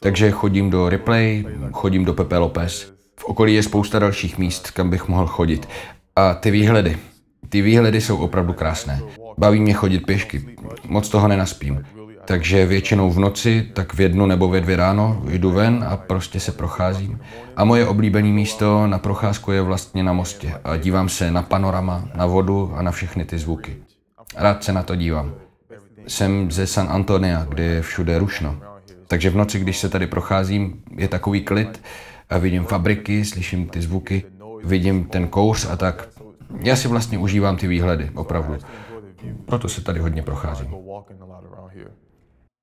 Takže 0.00 0.30
chodím 0.30 0.70
do 0.70 0.88
Replay, 0.88 1.44
chodím 1.72 2.04
do 2.04 2.14
Pepe 2.14 2.38
Lopez. 2.38 2.92
V 3.16 3.24
okolí 3.24 3.54
je 3.54 3.62
spousta 3.62 3.98
dalších 3.98 4.38
míst, 4.38 4.70
kam 4.70 4.90
bych 4.90 5.08
mohl 5.08 5.26
chodit. 5.26 5.68
A 6.16 6.34
ty 6.34 6.50
výhledy. 6.50 6.98
Ty 7.48 7.62
výhledy 7.62 8.00
jsou 8.00 8.16
opravdu 8.16 8.52
krásné. 8.52 9.00
Baví 9.38 9.60
mě 9.60 9.72
chodit 9.72 10.00
pěšky. 10.00 10.56
Moc 10.84 11.08
toho 11.08 11.28
nenaspím. 11.28 11.84
Takže 12.28 12.66
většinou 12.66 13.10
v 13.10 13.18
noci, 13.18 13.70
tak 13.72 13.94
v 13.94 14.00
jednu 14.00 14.26
nebo 14.26 14.48
ve 14.48 14.60
dvě 14.60 14.76
ráno 14.76 15.22
jdu 15.28 15.50
ven 15.50 15.84
a 15.88 15.96
prostě 15.96 16.40
se 16.40 16.52
procházím. 16.52 17.20
A 17.56 17.64
moje 17.64 17.86
oblíbené 17.86 18.28
místo 18.28 18.86
na 18.86 18.98
procházku 18.98 19.52
je 19.52 19.62
vlastně 19.62 20.02
na 20.02 20.12
mostě 20.12 20.54
a 20.64 20.76
dívám 20.76 21.08
se 21.08 21.30
na 21.30 21.42
panorama, 21.42 22.08
na 22.14 22.26
vodu 22.26 22.72
a 22.74 22.82
na 22.82 22.90
všechny 22.90 23.24
ty 23.24 23.38
zvuky. 23.38 23.76
Rád 24.36 24.64
se 24.64 24.72
na 24.72 24.82
to 24.82 24.96
dívám. 24.96 25.34
Jsem 26.06 26.50
ze 26.50 26.66
San 26.66 26.88
Antonia, 26.90 27.46
kde 27.48 27.62
je 27.62 27.82
všude 27.82 28.18
rušno. 28.18 28.56
Takže 29.06 29.30
v 29.30 29.36
noci, 29.36 29.58
když 29.58 29.78
se 29.78 29.88
tady 29.88 30.06
procházím, 30.06 30.82
je 30.96 31.08
takový 31.08 31.44
klid 31.44 31.82
a 32.30 32.38
vidím 32.38 32.64
fabriky, 32.64 33.24
slyším 33.24 33.68
ty 33.68 33.82
zvuky, 33.82 34.24
vidím 34.64 35.04
ten 35.04 35.28
kouř 35.28 35.66
a 35.70 35.76
tak. 35.76 36.08
Já 36.60 36.76
si 36.76 36.88
vlastně 36.88 37.18
užívám 37.18 37.56
ty 37.56 37.66
výhledy, 37.66 38.10
opravdu. 38.14 38.56
Proto 39.46 39.68
se 39.68 39.80
tady 39.80 40.00
hodně 40.00 40.22
procházím. 40.22 40.74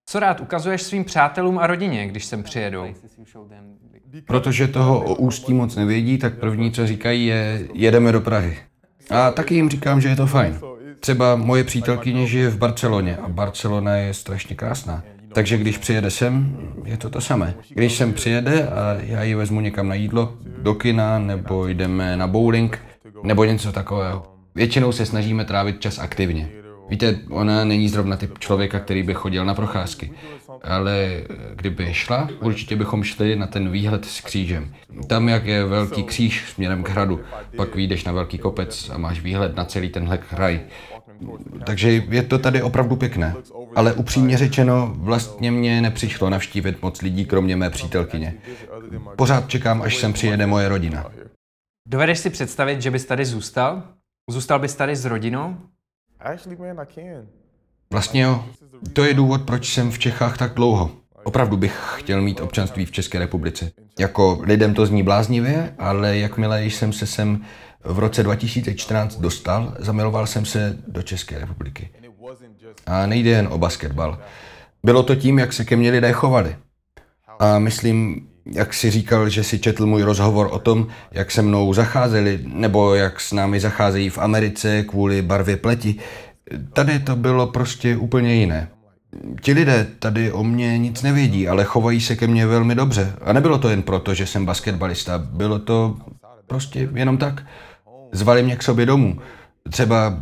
Co 0.05 0.19
rád 0.19 0.41
ukazuješ 0.41 0.81
svým 0.81 1.03
přátelům 1.03 1.59
a 1.59 1.67
rodině, 1.67 2.07
když 2.07 2.25
sem 2.25 2.43
přijedou? 2.43 2.85
Protože 4.27 4.67
toho 4.67 5.01
o 5.01 5.15
Ústí 5.15 5.53
moc 5.53 5.75
nevědí, 5.75 6.17
tak 6.17 6.39
první, 6.39 6.71
co 6.71 6.87
říkají, 6.87 7.25
je 7.25 7.67
jedeme 7.73 8.11
do 8.11 8.21
Prahy. 8.21 8.57
A 9.09 9.31
taky 9.31 9.55
jim 9.55 9.69
říkám, 9.69 10.01
že 10.01 10.09
je 10.09 10.15
to 10.15 10.27
fajn. 10.27 10.59
Třeba 10.99 11.35
moje 11.35 11.63
přítelkyně 11.63 12.27
žije 12.27 12.49
v 12.49 12.57
Barceloně 12.57 13.17
a 13.17 13.29
Barcelona 13.29 13.95
je 13.95 14.13
strašně 14.13 14.55
krásná. 14.55 15.03
Takže 15.33 15.57
když 15.57 15.77
přijede 15.77 16.11
sem, 16.11 16.57
je 16.85 16.97
to 16.97 17.09
to 17.09 17.21
samé. 17.21 17.53
Když 17.69 17.97
sem 17.97 18.13
přijede 18.13 18.67
a 18.67 18.97
já 18.99 19.23
ji 19.23 19.35
vezmu 19.35 19.61
někam 19.61 19.87
na 19.87 19.95
jídlo, 19.95 20.37
do 20.61 20.73
kina, 20.73 21.19
nebo 21.19 21.67
jdeme 21.67 22.17
na 22.17 22.27
bowling, 22.27 22.79
nebo 23.23 23.43
něco 23.43 23.71
takového. 23.71 24.23
Většinou 24.55 24.91
se 24.91 25.05
snažíme 25.05 25.45
trávit 25.45 25.81
čas 25.81 25.99
aktivně. 25.99 26.49
Víte, 26.89 27.19
ona 27.29 27.65
není 27.65 27.89
zrovna 27.89 28.17
typ 28.17 28.39
člověka, 28.39 28.79
který 28.79 29.03
by 29.03 29.13
chodil 29.13 29.45
na 29.45 29.53
procházky. 29.53 30.11
Ale 30.63 31.23
kdyby 31.55 31.93
šla, 31.93 32.29
určitě 32.41 32.75
bychom 32.75 33.03
šli 33.03 33.35
na 33.35 33.47
ten 33.47 33.69
výhled 33.69 34.05
s 34.05 34.21
křížem. 34.21 34.73
Tam, 35.07 35.29
jak 35.29 35.45
je 35.45 35.65
velký 35.65 36.03
kříž 36.03 36.49
směrem 36.49 36.83
k 36.83 36.89
hradu, 36.89 37.19
pak 37.57 37.75
vyjdeš 37.75 38.03
na 38.03 38.11
velký 38.11 38.37
kopec 38.37 38.89
a 38.89 38.97
máš 38.97 39.21
výhled 39.21 39.55
na 39.55 39.65
celý 39.65 39.89
tenhle 39.89 40.17
kraj. 40.17 40.59
Takže 41.65 42.03
je 42.09 42.23
to 42.23 42.39
tady 42.39 42.61
opravdu 42.61 42.95
pěkné. 42.95 43.35
Ale 43.75 43.93
upřímně 43.93 44.37
řečeno, 44.37 44.93
vlastně 44.97 45.51
mě 45.51 45.81
nepřišlo 45.81 46.29
navštívit 46.29 46.81
moc 46.81 47.01
lidí, 47.01 47.25
kromě 47.25 47.55
mé 47.55 47.69
přítelkyně. 47.69 48.33
Pořád 49.15 49.49
čekám, 49.49 49.81
až 49.81 49.97
sem 49.97 50.13
přijede 50.13 50.47
moje 50.47 50.69
rodina. 50.69 51.11
Dovedeš 51.87 52.19
si 52.19 52.29
představit, 52.29 52.81
že 52.81 52.91
bys 52.91 53.05
tady 53.05 53.25
zůstal? 53.25 53.83
Zůstal 54.29 54.59
bys 54.59 54.75
tady 54.75 54.95
s 54.95 55.05
rodinou? 55.05 55.57
Vlastně 57.91 58.21
jo. 58.21 58.45
To 58.93 59.03
je 59.03 59.13
důvod, 59.13 59.41
proč 59.41 59.73
jsem 59.73 59.91
v 59.91 59.99
Čechách 59.99 60.37
tak 60.37 60.53
dlouho. 60.53 60.91
Opravdu 61.23 61.57
bych 61.57 61.79
chtěl 61.95 62.21
mít 62.21 62.41
občanství 62.41 62.85
v 62.85 62.91
České 62.91 63.19
republice. 63.19 63.71
Jako 63.99 64.39
lidem 64.41 64.73
to 64.73 64.85
zní 64.85 65.03
bláznivě, 65.03 65.75
ale 65.79 66.17
jakmile 66.17 66.65
jsem 66.65 66.93
se 66.93 67.07
sem 67.07 67.45
v 67.83 67.99
roce 67.99 68.23
2014 68.23 69.15
dostal, 69.15 69.75
zamiloval 69.79 70.27
jsem 70.27 70.45
se 70.45 70.77
do 70.87 71.01
České 71.01 71.39
republiky. 71.39 71.89
A 72.85 73.05
nejde 73.05 73.29
jen 73.29 73.47
o 73.51 73.57
basketbal. 73.57 74.19
Bylo 74.83 75.03
to 75.03 75.15
tím, 75.15 75.39
jak 75.39 75.53
se 75.53 75.65
ke 75.65 75.75
mně 75.75 75.91
lidé 75.91 76.11
chovali. 76.11 76.55
A 77.39 77.59
myslím, 77.59 78.29
jak 78.51 78.73
si 78.73 78.91
říkal, 78.91 79.29
že 79.29 79.43
si 79.43 79.59
četl 79.59 79.85
můj 79.85 80.03
rozhovor 80.03 80.49
o 80.51 80.59
tom, 80.59 80.87
jak 81.11 81.31
se 81.31 81.41
mnou 81.41 81.73
zacházeli, 81.73 82.39
nebo 82.43 82.95
jak 82.95 83.19
s 83.19 83.31
námi 83.31 83.59
zacházejí 83.59 84.09
v 84.09 84.17
Americe 84.17 84.83
kvůli 84.83 85.21
barvě 85.21 85.57
pleti. 85.57 85.95
Tady 86.73 86.99
to 86.99 87.15
bylo 87.15 87.47
prostě 87.47 87.97
úplně 87.97 88.35
jiné. 88.35 88.69
Ti 89.41 89.53
lidé 89.53 89.87
tady 89.99 90.31
o 90.31 90.43
mě 90.43 90.77
nic 90.77 91.01
nevědí, 91.01 91.47
ale 91.47 91.63
chovají 91.63 92.01
se 92.01 92.15
ke 92.15 92.27
mně 92.27 92.47
velmi 92.47 92.75
dobře. 92.75 93.13
A 93.21 93.33
nebylo 93.33 93.57
to 93.57 93.69
jen 93.69 93.81
proto, 93.81 94.13
že 94.13 94.27
jsem 94.27 94.45
basketbalista, 94.45 95.17
bylo 95.17 95.59
to 95.59 95.97
prostě 96.47 96.89
jenom 96.93 97.17
tak. 97.17 97.43
Zvali 98.11 98.43
mě 98.43 98.55
k 98.55 98.63
sobě 98.63 98.85
domů. 98.85 99.19
Třeba, 99.69 100.19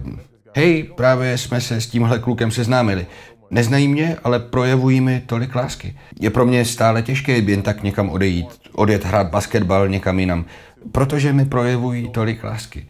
hej, 0.55 0.83
právě 0.83 1.38
jsme 1.38 1.62
se 1.62 1.81
s 1.81 1.88
tímhle 1.88 2.19
klukem 2.19 2.51
seznámili. 2.51 3.07
Neznají 3.54 3.88
mě, 3.88 4.18
ale 4.24 4.39
projevují 4.39 5.02
mi 5.02 5.24
tolik 5.26 5.56
lásky. 5.56 5.98
Je 6.20 6.30
pro 6.30 6.46
mě 6.46 6.66
stále 6.66 7.02
těžké 7.02 7.38
jen 7.38 7.62
tak 7.62 7.84
někam 7.84 8.10
odejít, 8.10 8.48
odjet 8.72 9.06
hrát 9.06 9.30
basketbal 9.30 9.88
někam 9.88 10.20
jinam, 10.20 10.46
protože 10.92 11.34
mi 11.34 11.46
projevují 11.46 12.10
tolik 12.10 12.44
lásky. 12.44 12.89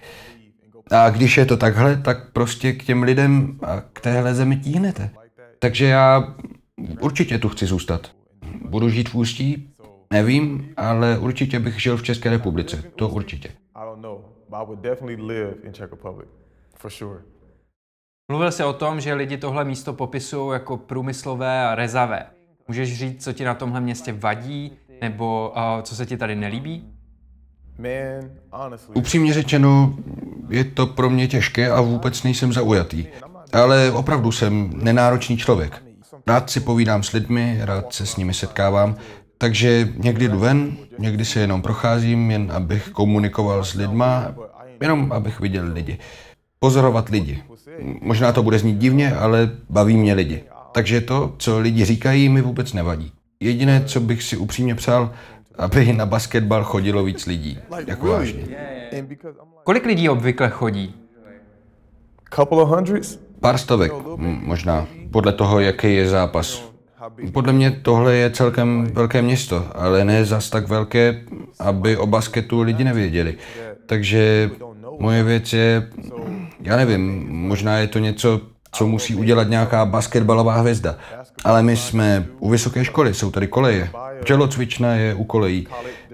A 0.91 1.09
když 1.09 1.37
je 1.37 1.45
to 1.45 1.57
takhle, 1.57 1.97
tak 1.97 2.31
prostě 2.33 2.73
k 2.73 2.83
těm 2.83 3.03
lidem 3.03 3.59
a 3.63 3.81
k 3.93 4.01
téhle 4.01 4.35
zemi 4.35 4.57
tíhnete. 4.57 5.09
Takže 5.59 5.85
já 5.85 6.35
určitě 6.99 7.37
tu 7.37 7.49
chci 7.49 7.65
zůstat. 7.65 8.11
Budu 8.69 8.89
žít 8.89 9.09
v 9.09 9.15
Ústí? 9.15 9.69
Nevím, 10.11 10.69
ale 10.77 11.17
určitě 11.17 11.59
bych 11.59 11.81
žil 11.81 11.97
v 11.97 12.03
České 12.03 12.29
republice. 12.29 12.83
To 12.95 13.09
určitě. 13.09 13.49
Mluvil 18.29 18.51
jsi 18.51 18.63
o 18.63 18.73
tom, 18.73 19.01
že 19.01 19.13
lidi 19.13 19.37
tohle 19.37 19.65
místo 19.65 19.93
popisují 19.93 20.53
jako 20.53 20.77
průmyslové 20.77 21.65
a 21.65 21.75
rezavé. 21.75 22.25
Můžeš 22.67 22.97
říct, 22.97 23.23
co 23.23 23.33
ti 23.33 23.43
na 23.43 23.53
tomhle 23.53 23.81
městě 23.81 24.13
vadí, 24.13 24.71
nebo 25.01 25.53
uh, 25.55 25.81
co 25.81 25.95
se 25.95 26.05
ti 26.05 26.17
tady 26.17 26.35
nelíbí? 26.35 26.83
Upřímně 28.93 29.33
řečeno, 29.33 29.95
je 30.49 30.63
to 30.63 30.87
pro 30.87 31.09
mě 31.09 31.27
těžké 31.27 31.71
a 31.71 31.81
vůbec 31.81 32.23
nejsem 32.23 32.53
zaujatý. 32.53 33.05
Ale 33.53 33.91
opravdu 33.91 34.31
jsem 34.31 34.71
nenáročný 34.75 35.37
člověk. 35.37 35.83
Rád 36.27 36.49
si 36.49 36.59
povídám 36.59 37.03
s 37.03 37.11
lidmi, 37.11 37.59
rád 37.61 37.93
se 37.93 38.05
s 38.05 38.17
nimi 38.17 38.33
setkávám, 38.33 38.95
takže 39.37 39.93
někdy 39.97 40.27
jdu 40.27 40.39
ven, 40.39 40.77
někdy 40.99 41.25
se 41.25 41.39
jenom 41.39 41.61
procházím, 41.61 42.31
jen 42.31 42.51
abych 42.51 42.89
komunikoval 42.89 43.63
s 43.63 43.73
lidma, 43.73 44.35
jenom 44.81 45.11
abych 45.11 45.39
viděl 45.39 45.65
lidi. 45.73 45.99
Pozorovat 46.63 47.09
lidi. 47.09 47.43
Možná 48.01 48.31
to 48.31 48.43
bude 48.43 48.59
znít 48.59 48.77
divně, 48.77 49.15
ale 49.15 49.49
baví 49.69 49.97
mě 49.97 50.13
lidi. 50.13 50.43
Takže 50.71 51.01
to, 51.01 51.35
co 51.37 51.59
lidi 51.59 51.85
říkají, 51.85 52.29
mi 52.29 52.41
vůbec 52.41 52.73
nevadí. 52.73 53.11
Jediné, 53.39 53.83
co 53.85 53.99
bych 53.99 54.23
si 54.23 54.37
upřímně 54.37 54.75
přál, 54.75 55.11
aby 55.55 55.93
na 55.93 56.05
basketbal 56.05 56.63
chodilo 56.63 57.03
víc 57.03 57.25
lidí. 57.25 57.59
Jako 57.87 58.07
vážně. 58.07 58.43
Kolik 59.63 59.85
lidí 59.85 60.09
obvykle 60.09 60.49
chodí? 60.49 60.95
Couple 62.35 62.63
of 62.63 62.69
hundreds? 62.69 63.19
Pár 63.39 63.57
stovek, 63.57 63.91
možná, 64.17 64.87
podle 65.11 65.33
toho, 65.33 65.59
jaký 65.59 65.95
je 65.95 66.09
zápas. 66.09 66.73
Podle 67.31 67.53
mě 67.53 67.71
tohle 67.71 68.15
je 68.15 68.29
celkem 68.29 68.87
velké 68.93 69.21
město, 69.21 69.67
ale 69.75 70.05
ne 70.05 70.25
zas 70.25 70.49
tak 70.49 70.67
velké, 70.67 71.21
aby 71.59 71.97
o 71.97 72.07
basketu 72.07 72.61
lidi 72.61 72.83
nevěděli. 72.83 73.37
Takže 73.85 74.51
moje 74.99 75.23
věc 75.23 75.53
je, 75.53 75.89
já 76.61 76.75
nevím, 76.75 77.27
možná 77.29 77.77
je 77.77 77.87
to 77.87 77.99
něco, 77.99 78.41
co 78.71 78.87
musí 78.87 79.15
udělat 79.15 79.49
nějaká 79.49 79.85
basketbalová 79.85 80.55
hvězda. 80.55 80.97
Ale 81.43 81.63
my 81.63 81.77
jsme 81.77 82.25
u 82.39 82.49
vysoké 82.49 82.85
školy, 82.85 83.13
jsou 83.13 83.31
tady 83.31 83.47
koleje. 83.47 83.89
Tělocvična 84.25 84.93
je 84.93 85.13
u 85.13 85.23
kolejí, 85.23 85.67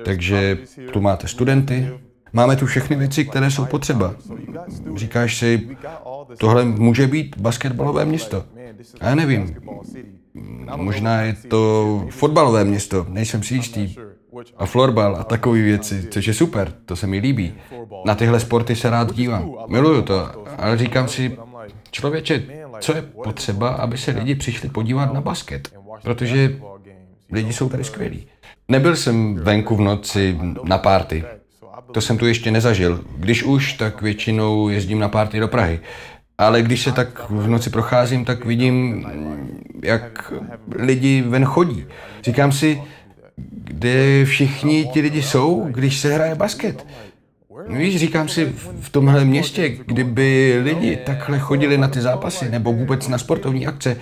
takže 0.06 0.58
tu 0.94 1.02
máte 1.02 1.28
studenty, 1.28 1.92
Máme 2.34 2.56
tu 2.56 2.66
všechny 2.66 2.96
věci, 2.96 3.26
které 3.26 3.52
jsou 3.52 3.66
potřeba. 3.66 4.16
Říkáš 4.96 5.38
si, 5.38 5.78
tohle 6.38 6.66
může 6.66 7.08
být 7.08 7.38
basketbalové 7.38 8.06
město. 8.06 8.46
A 9.00 9.10
já 9.10 9.16
nevím. 9.16 9.56
Možná 10.76 11.22
je 11.22 11.34
to 11.34 12.06
fotbalové 12.10 12.64
město, 12.64 13.06
nejsem 13.10 13.44
si 13.44 13.56
jistý. 13.56 13.96
A 14.58 14.66
florbal 14.66 15.16
a 15.16 15.24
takové 15.24 15.62
věci, 15.62 16.08
což 16.10 16.28
je 16.28 16.34
super, 16.34 16.74
to 16.86 16.96
se 16.96 17.08
mi 17.08 17.20
líbí. 17.20 17.54
Na 18.06 18.16
tyhle 18.16 18.40
sporty 18.40 18.76
se 18.76 18.90
rád 18.90 19.16
dívám. 19.16 19.52
Miluju 19.68 20.02
to, 20.02 20.46
ale 20.58 20.78
říkám 20.78 21.08
si, 21.08 21.38
člověče, 21.92 22.44
co 22.80 22.96
je 22.96 23.02
potřeba, 23.02 23.70
aby 23.70 23.98
se 23.98 24.12
lidi 24.12 24.36
přišli 24.36 24.70
podívat 24.70 25.14
na 25.14 25.22
basket? 25.22 25.70
Protože 26.04 26.56
lidi 27.32 27.54
jsou 27.54 27.70
tady 27.70 27.84
skvělí. 27.84 28.28
Nebyl 28.68 28.96
jsem 28.96 29.36
venku 29.36 29.76
v 29.76 29.82
noci 29.82 30.38
na 30.64 30.78
párty. 30.78 31.24
To 31.92 32.02
jsem 32.02 32.18
tu 32.18 32.26
ještě 32.26 32.52
nezažil. 32.52 33.04
Když 33.18 33.44
už, 33.44 33.74
tak 33.74 34.02
většinou 34.02 34.70
jezdím 34.70 35.00
na 35.00 35.10
párty 35.10 35.40
do 35.40 35.48
Prahy. 35.48 35.80
Ale 36.38 36.62
když 36.62 36.82
se 36.82 36.92
tak 36.92 37.30
v 37.30 37.48
noci 37.48 37.70
procházím, 37.70 38.26
tak 38.26 38.46
vidím, 38.46 39.06
jak 39.84 40.34
lidi 40.76 41.22
ven 41.22 41.46
chodí. 41.46 41.86
Říkám 42.24 42.52
si, 42.52 42.82
kde 43.64 44.26
všichni 44.26 44.90
ti 44.94 45.02
lidi 45.02 45.22
jsou, 45.22 45.68
když 45.70 46.00
se 46.00 46.14
hraje 46.14 46.36
basket. 46.36 46.86
Víš, 47.68 47.98
říkám 47.98 48.28
si, 48.28 48.54
v 48.80 48.90
tomhle 48.90 49.26
městě, 49.26 49.70
kdyby 49.70 50.60
lidi 50.64 50.98
takhle 51.06 51.40
chodili 51.40 51.78
na 51.78 51.88
ty 51.88 52.02
zápasy 52.02 52.50
nebo 52.50 52.74
vůbec 52.74 53.08
na 53.08 53.18
sportovní 53.18 53.68
akce, 53.68 53.98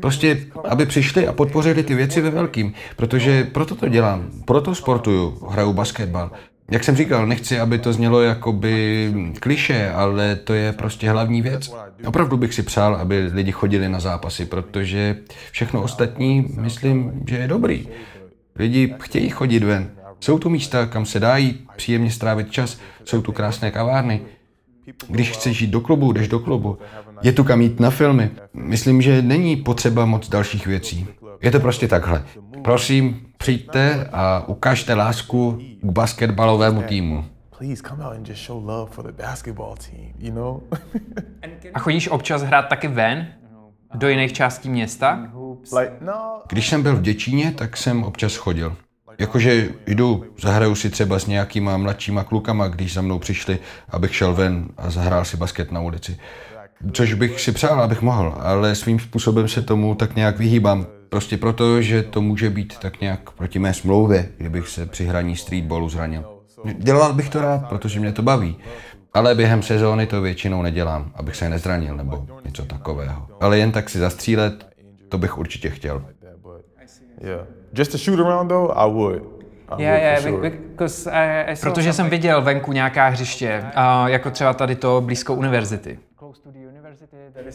prostě, 0.00 0.46
aby 0.68 0.86
přišli 0.86 1.26
a 1.26 1.32
podpořili 1.32 1.82
ty 1.82 1.94
věci 1.94 2.20
ve 2.20 2.30
velkým, 2.30 2.72
protože 2.96 3.44
proto 3.44 3.74
to 3.74 3.88
dělám, 3.88 4.30
proto 4.44 4.74
sportuju, 4.74 5.46
hraju 5.50 5.72
basketbal, 5.72 6.30
jak 6.70 6.84
jsem 6.84 6.96
říkal, 6.96 7.26
nechci, 7.26 7.60
aby 7.60 7.78
to 7.78 7.92
znělo 7.92 8.22
jakoby 8.22 9.12
kliše, 9.40 9.90
ale 9.90 10.36
to 10.36 10.54
je 10.54 10.72
prostě 10.72 11.10
hlavní 11.10 11.42
věc. 11.42 11.74
Opravdu 12.06 12.36
bych 12.36 12.54
si 12.54 12.62
přál, 12.62 12.94
aby 12.94 13.30
lidi 13.32 13.52
chodili 13.52 13.88
na 13.88 14.00
zápasy, 14.00 14.44
protože 14.44 15.16
všechno 15.50 15.82
ostatní, 15.82 16.46
myslím, 16.60 17.12
že 17.28 17.36
je 17.36 17.48
dobrý. 17.48 17.88
Lidi 18.56 18.94
chtějí 19.00 19.28
chodit 19.28 19.62
ven. 19.62 19.90
Jsou 20.20 20.38
tu 20.38 20.50
místa, 20.50 20.86
kam 20.86 21.06
se 21.06 21.20
dá 21.20 21.36
jít, 21.36 21.66
příjemně 21.76 22.10
strávit 22.10 22.50
čas, 22.50 22.78
jsou 23.04 23.22
tu 23.22 23.32
krásné 23.32 23.70
kavárny. 23.70 24.20
Když 25.08 25.30
chceš 25.30 25.60
jít 25.60 25.70
do 25.70 25.80
klubu, 25.80 26.12
jdeš 26.12 26.28
do 26.28 26.38
klubu. 26.40 26.78
Je 27.22 27.32
tu 27.32 27.44
kam 27.44 27.60
jít 27.60 27.80
na 27.80 27.90
filmy. 27.90 28.30
Myslím, 28.54 29.02
že 29.02 29.22
není 29.22 29.56
potřeba 29.56 30.06
moc 30.06 30.28
dalších 30.28 30.66
věcí. 30.66 31.06
Je 31.42 31.50
to 31.50 31.60
prostě 31.60 31.88
takhle. 31.88 32.24
Prosím, 32.62 33.26
přijďte 33.36 34.08
a 34.12 34.44
ukažte 34.48 34.94
lásku 34.94 35.58
k 35.82 35.90
basketbalovému 35.90 36.82
týmu. 36.82 37.24
A 41.74 41.78
chodíš 41.78 42.08
občas 42.08 42.42
hrát 42.42 42.62
taky 42.68 42.88
ven? 42.88 43.26
Do 43.94 44.08
jiných 44.08 44.32
částí 44.32 44.68
města? 44.68 45.28
No. 46.00 46.42
Když 46.48 46.68
jsem 46.68 46.82
byl 46.82 46.96
v 46.96 47.02
Děčíně, 47.02 47.52
tak 47.52 47.76
jsem 47.76 48.04
občas 48.04 48.36
chodil. 48.36 48.76
Jakože 49.18 49.68
jdu, 49.86 50.24
zahraju 50.40 50.74
si 50.74 50.90
třeba 50.90 51.18
s 51.18 51.26
nějakýma 51.26 51.76
mladšíma 51.76 52.24
klukama, 52.24 52.68
když 52.68 52.94
za 52.94 53.02
mnou 53.02 53.18
přišli, 53.18 53.58
abych 53.88 54.14
šel 54.14 54.34
ven 54.34 54.68
a 54.76 54.90
zahrál 54.90 55.24
si 55.24 55.36
basket 55.36 55.72
na 55.72 55.80
ulici. 55.80 56.16
Což 56.92 57.14
bych 57.14 57.40
si 57.40 57.52
přál, 57.52 57.82
abych 57.82 58.02
mohl, 58.02 58.34
ale 58.38 58.74
svým 58.74 59.00
způsobem 59.00 59.48
se 59.48 59.62
tomu 59.62 59.94
tak 59.94 60.16
nějak 60.16 60.38
vyhýbám. 60.38 60.86
Prostě 61.08 61.36
proto, 61.36 61.82
že 61.82 62.02
to 62.02 62.22
může 62.22 62.50
být 62.50 62.78
tak 62.78 63.00
nějak 63.00 63.30
proti 63.30 63.58
mé 63.58 63.74
smlouvě, 63.74 64.28
kdybych 64.38 64.68
se 64.68 64.86
při 64.86 65.04
hraní 65.04 65.36
streetballu 65.36 65.88
zranil. 65.88 66.24
Dělal 66.78 67.12
bych 67.12 67.28
to 67.28 67.40
rád, 67.40 67.68
protože 67.68 68.00
mě 68.00 68.12
to 68.12 68.22
baví. 68.22 68.56
Ale 69.14 69.34
během 69.34 69.62
sezóny 69.62 70.06
to 70.06 70.20
většinou 70.20 70.62
nedělám, 70.62 71.12
abych 71.14 71.36
se 71.36 71.48
nezranil 71.48 71.96
nebo 71.96 72.26
něco 72.44 72.64
takového. 72.64 73.26
Ale 73.40 73.58
jen 73.58 73.72
tak 73.72 73.90
si 73.90 73.98
zastřílet, 73.98 74.66
to 75.14 75.18
bych 75.18 75.38
určitě 75.38 75.70
chtěl. 75.70 76.02
Just 77.74 77.92
to 77.92 77.98
shoot 77.98 78.20
around 78.20 78.48
though, 78.48 78.70
I 78.76 78.90
would. 78.90 79.22
Yeah, 79.78 80.24
yeah, 80.24 80.42
because 80.50 81.10
I, 81.10 81.52
I 81.52 81.56
Protože 81.60 81.92
jsem 81.92 82.10
viděl 82.10 82.42
venku 82.42 82.72
nějaká 82.72 83.08
hřiště, 83.08 83.64
uh, 83.64 84.08
jako 84.08 84.30
třeba 84.30 84.52
tady 84.52 84.76
to 84.76 85.00
blízko 85.00 85.34
univerzity. 85.34 85.98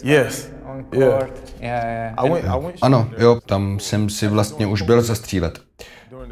Yes. 0.03 0.51
Yeah. 0.93 1.27
Yeah, 1.59 2.15
yeah. 2.23 2.55
Ano, 2.81 3.09
jo, 3.17 3.39
tam 3.45 3.79
jsem 3.79 4.09
si 4.09 4.27
vlastně 4.27 4.67
už 4.67 4.81
byl 4.81 5.01
zastřílet. 5.01 5.59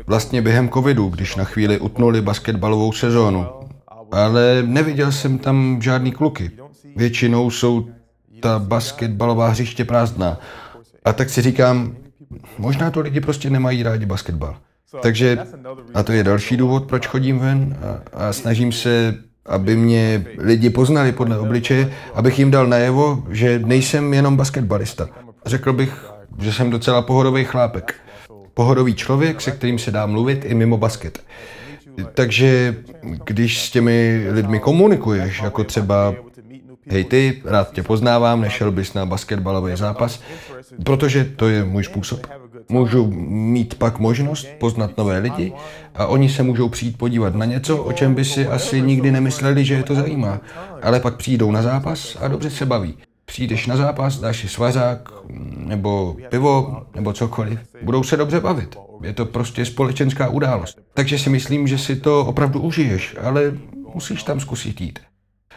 Vlastně 0.05 0.41
během 0.41 0.69
covidu, 0.69 1.09
když 1.09 1.35
na 1.35 1.43
chvíli 1.43 1.79
utnuli 1.79 2.21
basketbalovou 2.21 2.91
sezónu. 2.91 3.45
Ale 4.11 4.63
neviděl 4.65 5.11
jsem 5.11 5.37
tam 5.37 5.81
žádný 5.81 6.11
kluky. 6.11 6.51
Většinou 6.95 7.49
jsou 7.49 7.85
ta 8.39 8.59
basketbalová 8.59 9.47
hřiště 9.47 9.85
prázdná. 9.85 10.37
A 11.07 11.13
tak 11.13 11.29
si 11.29 11.41
říkám, 11.41 11.95
Možná 12.57 12.91
to 12.91 12.99
lidi 12.99 13.19
prostě 13.19 13.49
nemají 13.49 13.83
rádi 13.83 14.05
basketbal. 14.05 14.57
Takže, 15.01 15.37
a 15.93 16.03
to 16.03 16.11
je 16.11 16.23
další 16.23 16.57
důvod, 16.57 16.85
proč 16.85 17.07
chodím 17.07 17.39
ven 17.39 17.77
a, 17.81 18.25
a 18.25 18.33
snažím 18.33 18.71
se, 18.71 19.15
aby 19.45 19.75
mě 19.75 20.25
lidi 20.37 20.69
poznali 20.69 21.11
podle 21.11 21.39
obličeje, 21.39 21.93
abych 22.13 22.39
jim 22.39 22.51
dal 22.51 22.67
najevo, 22.67 23.23
že 23.29 23.59
nejsem 23.59 24.13
jenom 24.13 24.37
basketbalista. 24.37 25.09
Řekl 25.45 25.73
bych, 25.73 26.05
že 26.39 26.53
jsem 26.53 26.69
docela 26.69 27.01
pohodový 27.01 27.43
chlápek. 27.43 27.95
Pohodový 28.53 28.95
člověk, 28.95 29.41
se 29.41 29.51
kterým 29.51 29.79
se 29.79 29.91
dá 29.91 30.05
mluvit 30.05 30.45
i 30.45 30.53
mimo 30.53 30.77
basket. 30.77 31.23
Takže 32.13 32.75
když 33.25 33.61
s 33.61 33.71
těmi 33.71 34.27
lidmi 34.29 34.59
komunikuješ, 34.59 35.41
jako 35.41 35.63
třeba 35.63 36.15
hej 36.89 37.03
ty, 37.03 37.41
rád 37.45 37.71
tě 37.71 37.83
poznávám, 37.83 38.41
nešel 38.41 38.71
bys 38.71 38.93
na 38.93 39.05
basketbalový 39.05 39.75
zápas, 39.75 40.21
protože 40.83 41.25
to 41.25 41.49
je 41.49 41.63
můj 41.63 41.83
způsob. 41.83 42.27
Můžu 42.69 43.07
mít 43.27 43.75
pak 43.75 43.99
možnost 43.99 44.47
poznat 44.59 44.97
nové 44.97 45.17
lidi 45.17 45.53
a 45.95 46.05
oni 46.05 46.29
se 46.29 46.43
můžou 46.43 46.69
přijít 46.69 46.97
podívat 46.97 47.35
na 47.35 47.45
něco, 47.45 47.77
o 47.77 47.91
čem 47.91 48.15
by 48.15 48.25
si 48.25 48.47
asi 48.47 48.81
nikdy 48.81 49.11
nemysleli, 49.11 49.65
že 49.65 49.73
je 49.73 49.83
to 49.83 49.95
zajímá. 49.95 50.39
Ale 50.81 50.99
pak 50.99 51.15
přijdou 51.15 51.51
na 51.51 51.61
zápas 51.61 52.17
a 52.21 52.27
dobře 52.27 52.49
se 52.49 52.65
baví. 52.65 52.97
Přijdeš 53.25 53.67
na 53.67 53.77
zápas, 53.77 54.19
dáš 54.19 54.41
si 54.41 54.47
svařák, 54.47 55.09
nebo 55.57 56.15
pivo, 56.29 56.83
nebo 56.95 57.13
cokoliv. 57.13 57.59
Budou 57.83 58.03
se 58.03 58.17
dobře 58.17 58.39
bavit. 58.39 58.75
Je 59.03 59.13
to 59.13 59.25
prostě 59.25 59.65
společenská 59.65 60.29
událost. 60.29 60.79
Takže 60.93 61.19
si 61.19 61.29
myslím, 61.29 61.67
že 61.67 61.77
si 61.77 61.95
to 61.95 62.25
opravdu 62.25 62.61
užiješ, 62.61 63.15
ale 63.21 63.53
musíš 63.93 64.23
tam 64.23 64.39
zkusit 64.39 64.81
jít. 64.81 64.99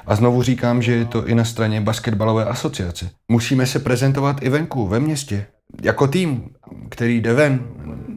A 0.07 0.15
znovu 0.15 0.43
říkám, 0.43 0.83
že 0.83 0.93
je 0.93 1.05
to 1.05 1.27
i 1.27 1.35
na 1.35 1.45
straně 1.45 1.81
basketbalové 1.81 2.45
asociace. 2.45 3.11
Musíme 3.29 3.67
se 3.67 3.79
prezentovat 3.79 4.43
i 4.43 4.49
venku, 4.49 4.87
ve 4.87 5.01
městě. 5.01 5.47
Jako 5.83 6.07
tým, 6.07 6.51
který 6.89 7.21
jde 7.21 7.35
ven. 7.35 7.61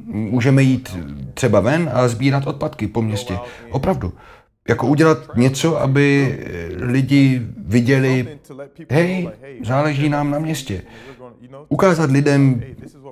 Můžeme 0.05 0.63
jít 0.63 0.97
třeba 1.33 1.59
ven 1.59 1.89
a 1.93 2.07
sbírat 2.07 2.47
odpadky 2.47 2.87
po 2.87 3.01
městě. 3.01 3.37
Opravdu. 3.69 4.13
Jako 4.69 4.87
udělat 4.87 5.17
něco, 5.35 5.81
aby 5.81 6.39
lidi 6.75 7.41
viděli, 7.57 8.27
hej, 8.89 9.29
záleží 9.65 10.09
nám 10.09 10.31
na 10.31 10.39
městě. 10.39 10.81
Ukázat 11.69 12.11
lidem, 12.11 12.63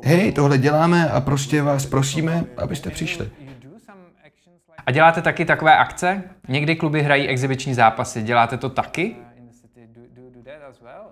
hej, 0.03 0.31
tohle 0.31 0.57
děláme 0.57 1.10
a 1.10 1.21
prostě 1.21 1.62
vás 1.62 1.86
prosíme, 1.86 2.45
abyste 2.57 2.89
přišli. 2.89 3.29
A 4.86 4.91
děláte 4.91 5.22
taky 5.22 5.46
takové 5.46 5.78
akce? 5.78 6.24
Někdy 6.48 6.76
kluby 6.76 7.02
hrají 7.02 7.28
exibiční 7.28 7.74
zápasy. 7.74 8.22
Děláte 8.22 8.58
to 8.58 8.70
taky? 8.70 9.15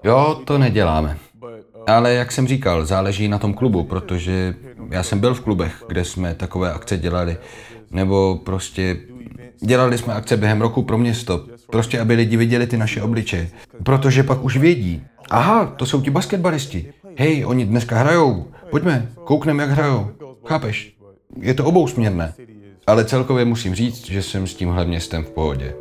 Jo, 0.04 0.42
to 0.46 0.58
neděláme. 0.58 1.18
Ale 1.88 2.14
jak 2.14 2.32
jsem 2.32 2.48
říkal, 2.48 2.86
záleží 2.86 3.28
na 3.28 3.38
tom 3.38 3.54
klubu, 3.54 3.84
protože 3.84 4.56
já 4.90 5.04
jsem 5.04 5.20
byl 5.20 5.34
v 5.34 5.42
klubech, 5.42 5.84
kde 5.88 6.06
jsme 6.06 6.36
takové 6.36 6.74
akce 6.74 6.98
dělali. 6.98 7.38
Nebo 7.92 8.40
prostě 8.46 8.98
dělali 9.62 9.98
jsme 9.98 10.14
akce 10.14 10.38
během 10.38 10.62
roku 10.62 10.82
pro 10.82 10.98
město. 10.98 11.46
Prostě, 11.72 12.00
aby 12.00 12.14
lidi 12.14 12.38
viděli 12.38 12.68
ty 12.68 12.78
naše 12.78 13.02
obličeje. 13.02 13.50
Protože 13.84 14.24
pak 14.24 14.44
už 14.44 14.58
vědí. 14.58 15.04
Aha, 15.30 15.66
to 15.66 15.86
jsou 15.86 16.02
ti 16.02 16.10
basketbalisti. 16.10 16.94
Hej, 17.18 17.46
oni 17.46 17.66
dneska 17.66 17.98
hrajou. 17.98 18.48
Pojďme, 18.70 19.08
koukneme, 19.24 19.64
jak 19.64 19.72
hrajou. 19.72 20.12
Chápeš? 20.46 20.96
Je 21.42 21.54
to 21.54 21.66
obousměrné. 21.66 22.34
Ale 22.90 23.06
celkově 23.06 23.46
musím 23.46 23.76
říct, 23.76 24.06
že 24.06 24.24
jsem 24.24 24.48
s 24.48 24.56
tímhle 24.56 24.86
městem 24.86 25.24
v 25.24 25.30
pohodě. 25.30 25.76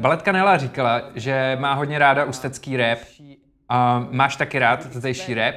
Baletka 0.00 0.32
Nela 0.32 0.58
říkala, 0.58 1.02
že 1.14 1.56
má 1.60 1.74
hodně 1.74 1.98
ráda 1.98 2.24
ústecký 2.24 2.76
rap. 2.76 2.98
A 3.68 4.06
máš 4.10 4.36
taky 4.36 4.58
rád 4.58 4.86
zdejší 4.92 5.34
rap? 5.34 5.54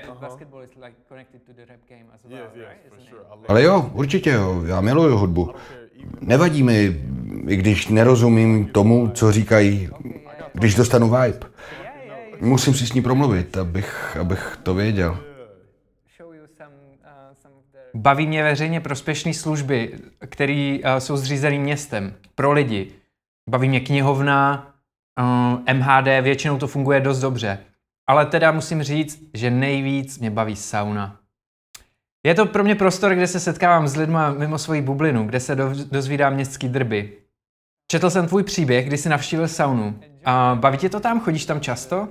Ale 3.47 3.63
jo, 3.63 3.91
určitě 3.93 4.29
jo, 4.29 4.63
já 4.65 4.81
miluju 4.81 5.17
hudbu. 5.17 5.53
Nevadí 6.21 6.63
mi, 6.63 7.01
i 7.47 7.55
když 7.55 7.87
nerozumím 7.87 8.65
tomu, 8.67 9.09
co 9.09 9.31
říkají, 9.31 9.89
když 10.53 10.75
dostanu 10.75 11.07
vibe. 11.09 11.39
Musím 12.41 12.73
si 12.73 12.87
s 12.87 12.93
ní 12.93 13.01
promluvit, 13.01 13.57
abych, 13.57 14.17
abych 14.19 14.57
to 14.63 14.73
věděl. 14.73 15.19
Baví 17.93 18.27
mě 18.27 18.43
veřejně 18.43 18.81
prospěšné 18.81 19.33
služby, 19.33 19.93
které 20.29 20.77
uh, 20.83 20.97
jsou 20.97 21.17
zřízené 21.17 21.59
městem 21.59 22.13
pro 22.35 22.51
lidi. 22.51 22.91
Baví 23.49 23.69
mě 23.69 23.79
knihovna, 23.79 24.67
uh, 25.19 25.73
MHD, 25.73 26.07
většinou 26.21 26.57
to 26.57 26.67
funguje 26.67 26.99
dost 26.99 27.19
dobře. 27.19 27.59
Ale 28.07 28.25
teda 28.25 28.51
musím 28.51 28.83
říct, 28.83 29.29
že 29.33 29.51
nejvíc 29.51 30.19
mě 30.19 30.31
baví 30.31 30.55
sauna. 30.55 31.19
Je 32.23 32.35
to 32.35 32.45
pro 32.45 32.63
mě 32.63 32.75
prostor, 32.75 33.15
kde 33.15 33.27
se 33.27 33.39
setkávám 33.39 33.87
s 33.87 33.95
lidmi 33.95 34.17
mimo 34.37 34.57
svoji 34.57 34.81
bublinu, 34.81 35.25
kde 35.25 35.39
se 35.39 35.55
dozvídám 35.91 36.33
městský 36.33 36.69
drby. 36.69 37.17
Četl 37.87 38.09
jsem 38.09 38.27
tvůj 38.27 38.43
příběh, 38.43 38.85
kdy 38.85 38.97
jsi 38.97 39.09
navštívil 39.09 39.47
saunu. 39.47 39.99
A 40.25 40.57
baví 40.59 40.77
tě 40.77 40.89
to 40.89 40.99
tam? 40.99 41.19
Chodíš 41.19 41.45
tam 41.45 41.61
často? 41.61 42.07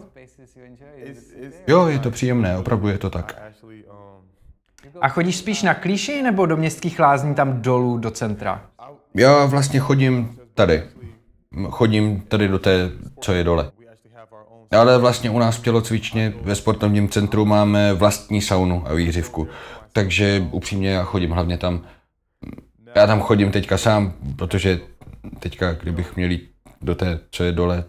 Jo, 1.66 1.87
je 1.87 1.98
to 1.98 2.11
příjemné, 2.11 2.59
opravdu 2.59 2.88
je 2.88 2.98
to 2.98 3.11
tak. 3.11 3.42
A 5.01 5.09
chodíš 5.09 5.37
spíš 5.37 5.62
na 5.62 5.74
klíši 5.74 6.22
nebo 6.22 6.46
do 6.46 6.57
městských 6.57 7.01
lázní 7.01 7.35
tam 7.35 7.62
dolů 7.62 7.98
do 7.98 8.11
centra? 8.11 8.66
Já 9.14 9.44
vlastně 9.44 9.81
chodím 9.81 10.38
tady. 10.55 10.83
Chodím 11.70 12.20
tady 12.20 12.48
do 12.48 12.58
té, 12.58 12.90
co 13.20 13.32
je 13.32 13.44
dole. 13.44 13.70
Ale 14.70 14.98
vlastně 14.98 15.30
u 15.30 15.38
nás 15.38 15.56
v 15.56 15.62
tělocvičně 15.62 16.32
ve 16.42 16.54
sportovním 16.54 17.08
centru 17.08 17.44
máme 17.44 17.94
vlastní 17.94 18.42
saunu 18.42 18.82
a 18.87 18.94
výřivku. 18.94 19.48
Takže 19.92 20.48
upřímně 20.50 20.90
já 20.90 21.04
chodím 21.04 21.30
hlavně 21.30 21.58
tam. 21.58 21.84
Já 22.94 23.06
tam 23.06 23.20
chodím 23.20 23.52
teďka 23.52 23.78
sám, 23.78 24.12
protože 24.37 24.80
teďka, 25.38 25.72
kdybych 25.72 26.16
měl 26.16 26.30
jít 26.30 26.50
do 26.82 26.94
té, 26.94 27.20
co 27.30 27.44
je 27.44 27.52
dole, 27.52 27.84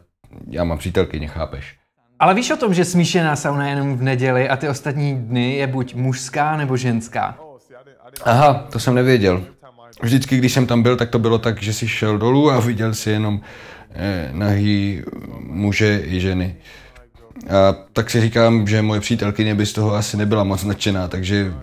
já 0.49 0.63
mám 0.63 0.77
přítelkyně, 0.77 1.27
chápeš? 1.27 1.75
Ale 2.19 2.33
víš 2.33 2.51
o 2.51 2.57
tom, 2.57 2.73
že 2.73 2.85
smíšená 2.85 3.35
sauna 3.35 3.65
je 3.65 3.69
jenom 3.69 3.97
v 3.97 4.01
neděli 4.01 4.49
a 4.49 4.57
ty 4.57 4.69
ostatní 4.69 5.15
dny 5.15 5.55
je 5.55 5.67
buď 5.67 5.95
mužská 5.95 6.57
nebo 6.57 6.77
ženská? 6.77 7.37
Aha, 8.23 8.67
to 8.71 8.79
jsem 8.79 8.95
nevěděl. 8.95 9.43
Vždycky, 10.01 10.37
když 10.37 10.53
jsem 10.53 10.67
tam 10.67 10.83
byl, 10.83 10.95
tak 10.95 11.09
to 11.09 11.19
bylo 11.19 11.37
tak, 11.37 11.63
že 11.63 11.73
si 11.73 11.87
šel 11.87 12.17
dolů 12.17 12.51
a 12.51 12.59
viděl 12.59 12.93
si 12.93 13.09
jenom 13.09 13.41
eh, 13.91 14.29
nahý 14.31 15.01
muže 15.39 16.01
i 16.05 16.19
ženy. 16.19 16.55
A 17.49 17.75
tak 17.93 18.09
si 18.09 18.21
říkám, 18.21 18.67
že 18.67 18.81
moje 18.81 19.01
přítelkyně 19.01 19.55
by 19.55 19.65
z 19.65 19.73
toho 19.73 19.95
asi 19.95 20.17
nebyla 20.17 20.43
moc 20.43 20.63
nadšená, 20.63 21.07
takže 21.07 21.53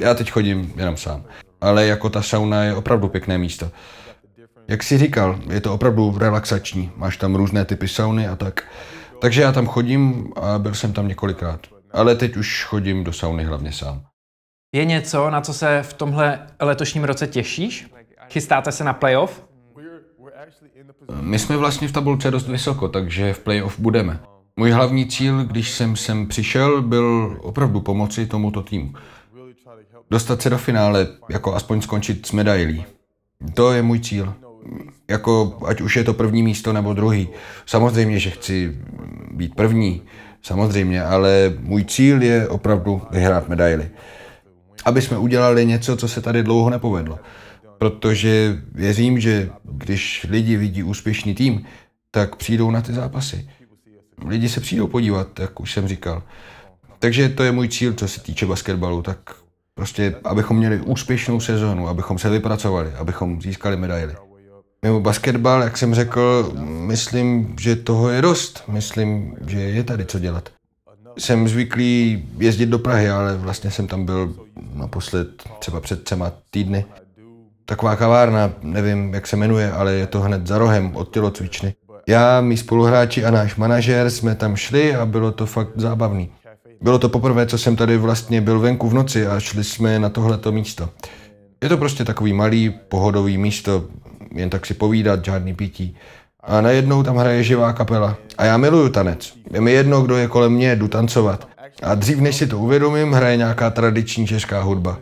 já 0.00 0.14
teď 0.14 0.30
chodím 0.30 0.72
jenom 0.76 0.96
sám. 0.96 1.24
Ale 1.60 1.86
jako 1.86 2.10
ta 2.10 2.22
sauna 2.22 2.64
je 2.64 2.74
opravdu 2.74 3.08
pěkné 3.08 3.38
místo. 3.38 3.70
Jak 4.68 4.82
jsi 4.82 4.98
říkal, 4.98 5.38
je 5.50 5.60
to 5.60 5.74
opravdu 5.74 6.18
relaxační. 6.18 6.90
Máš 6.96 7.16
tam 7.16 7.34
různé 7.34 7.64
typy 7.64 7.88
sauny 7.88 8.28
a 8.28 8.36
tak. 8.36 8.64
Takže 9.20 9.42
já 9.42 9.52
tam 9.52 9.66
chodím 9.66 10.32
a 10.36 10.58
byl 10.58 10.74
jsem 10.74 10.92
tam 10.92 11.08
několikrát. 11.08 11.60
Ale 11.92 12.16
teď 12.16 12.36
už 12.36 12.64
chodím 12.64 13.04
do 13.04 13.12
sauny 13.12 13.44
hlavně 13.44 13.72
sám. 13.72 14.02
Je 14.76 14.84
něco, 14.84 15.30
na 15.30 15.40
co 15.40 15.54
se 15.54 15.82
v 15.82 15.92
tomhle 15.92 16.38
letošním 16.60 17.04
roce 17.04 17.26
těšíš? 17.26 17.90
Chystáte 18.30 18.72
se 18.72 18.84
na 18.84 18.92
playoff? 18.92 19.42
My 21.20 21.38
jsme 21.38 21.56
vlastně 21.56 21.88
v 21.88 21.92
tabulce 21.92 22.30
dost 22.30 22.48
vysoko, 22.48 22.88
takže 22.88 23.32
v 23.32 23.38
playoff 23.38 23.78
budeme. 23.78 24.20
Můj 24.56 24.70
hlavní 24.70 25.06
cíl, 25.06 25.44
když 25.44 25.70
jsem 25.70 25.96
sem 25.96 26.26
přišel, 26.26 26.82
byl 26.82 27.38
opravdu 27.42 27.80
pomoci 27.80 28.26
tomuto 28.26 28.62
týmu. 28.62 28.92
Dostat 30.10 30.42
se 30.42 30.50
do 30.50 30.58
finále, 30.58 31.06
jako 31.30 31.54
aspoň 31.54 31.80
skončit 31.80 32.26
s 32.26 32.32
medailí. 32.32 32.84
To 33.54 33.72
je 33.72 33.82
můj 33.82 34.00
cíl. 34.00 34.34
Jako, 35.10 35.58
ať 35.66 35.80
už 35.80 35.96
je 35.96 36.04
to 36.04 36.14
první 36.14 36.42
místo 36.42 36.72
nebo 36.72 36.94
druhý. 36.94 37.28
Samozřejmě, 37.66 38.18
že 38.18 38.30
chci 38.30 38.76
být 39.30 39.54
první, 39.54 40.02
samozřejmě, 40.42 41.04
ale 41.04 41.54
můj 41.60 41.84
cíl 41.84 42.22
je 42.22 42.48
opravdu 42.48 43.02
vyhrát 43.10 43.48
medaily. 43.48 43.90
Aby 44.86 45.02
jsme 45.02 45.18
udělali 45.18 45.66
něco, 45.66 45.96
co 45.96 46.08
se 46.08 46.20
tady 46.20 46.42
dlouho 46.42 46.70
nepovedlo. 46.70 47.18
Protože 47.78 48.62
věřím, 48.72 49.20
že 49.20 49.50
když 49.64 50.26
lidi 50.30 50.56
vidí 50.56 50.82
úspěšný 50.82 51.34
tým, 51.34 51.64
tak 52.10 52.36
přijdou 52.36 52.70
na 52.70 52.80
ty 52.80 52.92
zápasy. 52.92 53.48
Lidi 54.26 54.48
se 54.48 54.60
přijdou 54.60 54.86
podívat, 54.86 55.40
jak 55.40 55.60
už 55.60 55.72
jsem 55.72 55.88
říkal. 55.88 56.22
Takže 56.98 57.28
to 57.28 57.42
je 57.42 57.52
můj 57.52 57.68
cíl, 57.68 57.92
co 57.92 58.08
se 58.08 58.20
týče 58.20 58.46
basketbalu, 58.46 59.02
tak 59.02 59.18
prostě, 59.74 60.14
abychom 60.24 60.56
měli 60.56 60.80
úspěšnou 60.80 61.40
sezonu, 61.40 61.88
abychom 61.88 62.18
se 62.18 62.30
vypracovali, 62.30 62.92
abychom 62.92 63.42
získali 63.42 63.76
medaily. 63.76 64.14
Mimo 64.82 65.00
basketbal, 65.00 65.62
jak 65.62 65.76
jsem 65.76 65.94
řekl, 65.94 66.52
myslím, 66.64 67.56
že 67.60 67.76
toho 67.76 68.08
je 68.08 68.22
dost. 68.22 68.62
Myslím, 68.68 69.36
že 69.46 69.60
je 69.60 69.84
tady 69.84 70.04
co 70.04 70.18
dělat. 70.18 70.55
Jsem 71.18 71.48
zvyklý 71.48 72.24
jezdit 72.38 72.66
do 72.66 72.78
Prahy, 72.78 73.10
ale 73.10 73.36
vlastně 73.36 73.70
jsem 73.70 73.86
tam 73.86 74.04
byl 74.04 74.34
naposled 74.74 75.28
třeba 75.58 75.80
před 75.80 76.04
třema 76.04 76.32
týdny. 76.50 76.84
Taková 77.64 77.96
kavárna, 77.96 78.52
nevím, 78.62 79.14
jak 79.14 79.26
se 79.26 79.36
jmenuje, 79.36 79.72
ale 79.72 79.92
je 79.92 80.06
to 80.06 80.20
hned 80.20 80.46
za 80.46 80.58
rohem 80.58 80.96
od 80.96 81.12
tělocvičny. 81.12 81.74
Já, 82.08 82.40
mý 82.40 82.56
spoluhráči 82.56 83.24
a 83.24 83.30
náš 83.30 83.56
manažer 83.56 84.10
jsme 84.10 84.34
tam 84.34 84.56
šli 84.56 84.94
a 84.94 85.06
bylo 85.06 85.32
to 85.32 85.46
fakt 85.46 85.70
zábavný. 85.76 86.30
Bylo 86.80 86.98
to 86.98 87.08
poprvé, 87.08 87.46
co 87.46 87.58
jsem 87.58 87.76
tady 87.76 87.96
vlastně 87.96 88.40
byl 88.40 88.60
venku 88.60 88.88
v 88.88 88.94
noci 88.94 89.26
a 89.26 89.40
šli 89.40 89.64
jsme 89.64 89.98
na 89.98 90.08
tohleto 90.08 90.52
místo. 90.52 90.88
Je 91.62 91.68
to 91.68 91.76
prostě 91.76 92.04
takový 92.04 92.32
malý, 92.32 92.74
pohodový 92.88 93.38
místo, 93.38 93.84
jen 94.34 94.50
tak 94.50 94.66
si 94.66 94.74
povídat, 94.74 95.24
žádný 95.24 95.54
pití. 95.54 95.96
A 96.46 96.60
najednou 96.60 97.02
tam 97.02 97.16
hraje 97.16 97.42
živá 97.42 97.72
kapela. 97.72 98.16
A 98.38 98.44
já 98.44 98.56
miluju 98.56 98.88
tanec. 98.88 99.32
Je 99.50 99.60
mi 99.60 99.72
jedno, 99.72 100.02
kdo 100.02 100.16
je 100.16 100.28
kolem 100.28 100.52
mě, 100.52 100.76
jdu 100.76 100.88
tancovat. 100.88 101.48
A 101.82 101.94
dřív, 101.94 102.20
než 102.20 102.36
si 102.36 102.46
to 102.46 102.58
uvědomím, 102.58 103.12
hraje 103.12 103.36
nějaká 103.36 103.70
tradiční 103.70 104.26
česká 104.26 104.60
hudba. 104.60 104.98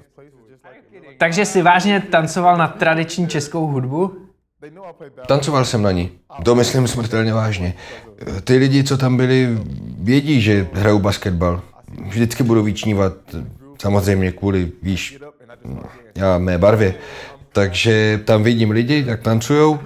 Takže 1.18 1.44
si 1.44 1.62
vážně 1.62 2.00
tancoval 2.00 2.56
na 2.56 2.68
tradiční 2.68 3.28
českou 3.28 3.66
hudbu? 3.66 4.16
Tancoval 5.26 5.64
jsem 5.64 5.82
na 5.82 5.90
ní. 5.90 6.10
To 6.42 6.54
myslím 6.54 6.88
smrtelně 6.88 7.32
vážně. 7.32 7.74
Ty 8.44 8.56
lidi, 8.56 8.84
co 8.84 8.98
tam 8.98 9.16
byli, 9.16 9.58
vědí, 9.98 10.40
že 10.40 10.66
hrajou 10.72 10.98
basketbal. 10.98 11.60
Vždycky 12.08 12.42
budou 12.42 12.62
vyčnívat, 12.62 13.12
samozřejmě 13.82 14.32
kvůli, 14.32 14.72
víš, 14.82 15.18
já 16.16 16.38
mé 16.38 16.58
barvě. 16.58 16.94
Takže 17.52 18.20
tam 18.24 18.42
vidím 18.42 18.70
lidi, 18.70 19.04
jak 19.06 19.22
tancujou 19.22 19.78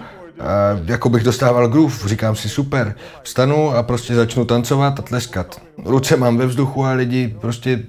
jako 0.85 1.09
bych 1.09 1.23
dostával 1.23 1.69
groove, 1.69 2.09
říkám 2.09 2.37
si 2.37 2.49
super, 2.49 2.95
vstanu 3.23 3.71
a 3.71 3.83
prostě 3.83 4.15
začnu 4.15 4.45
tancovat 4.45 4.99
a 4.99 5.03
tleskat. 5.03 5.63
Ruce 5.85 6.17
mám 6.17 6.37
ve 6.37 6.47
vzduchu 6.47 6.85
a 6.85 6.93
lidi 6.93 7.37
prostě, 7.41 7.83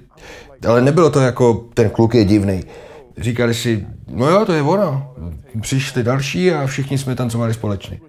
ale 0.68 0.80
nebylo 0.80 1.10
to 1.10 1.20
jako 1.20 1.68
ten 1.74 1.90
kluk 1.90 2.14
je 2.14 2.24
divný. 2.24 2.64
Říkali 3.18 3.54
si, 3.54 3.86
no 4.08 4.26
jo, 4.26 4.44
to 4.44 4.52
je 4.52 4.62
ono. 4.62 5.14
Přišli 5.60 6.02
další 6.02 6.52
a 6.52 6.66
všichni 6.66 6.98
jsme 6.98 7.14
tancovali 7.14 7.54
společně. 7.54 8.00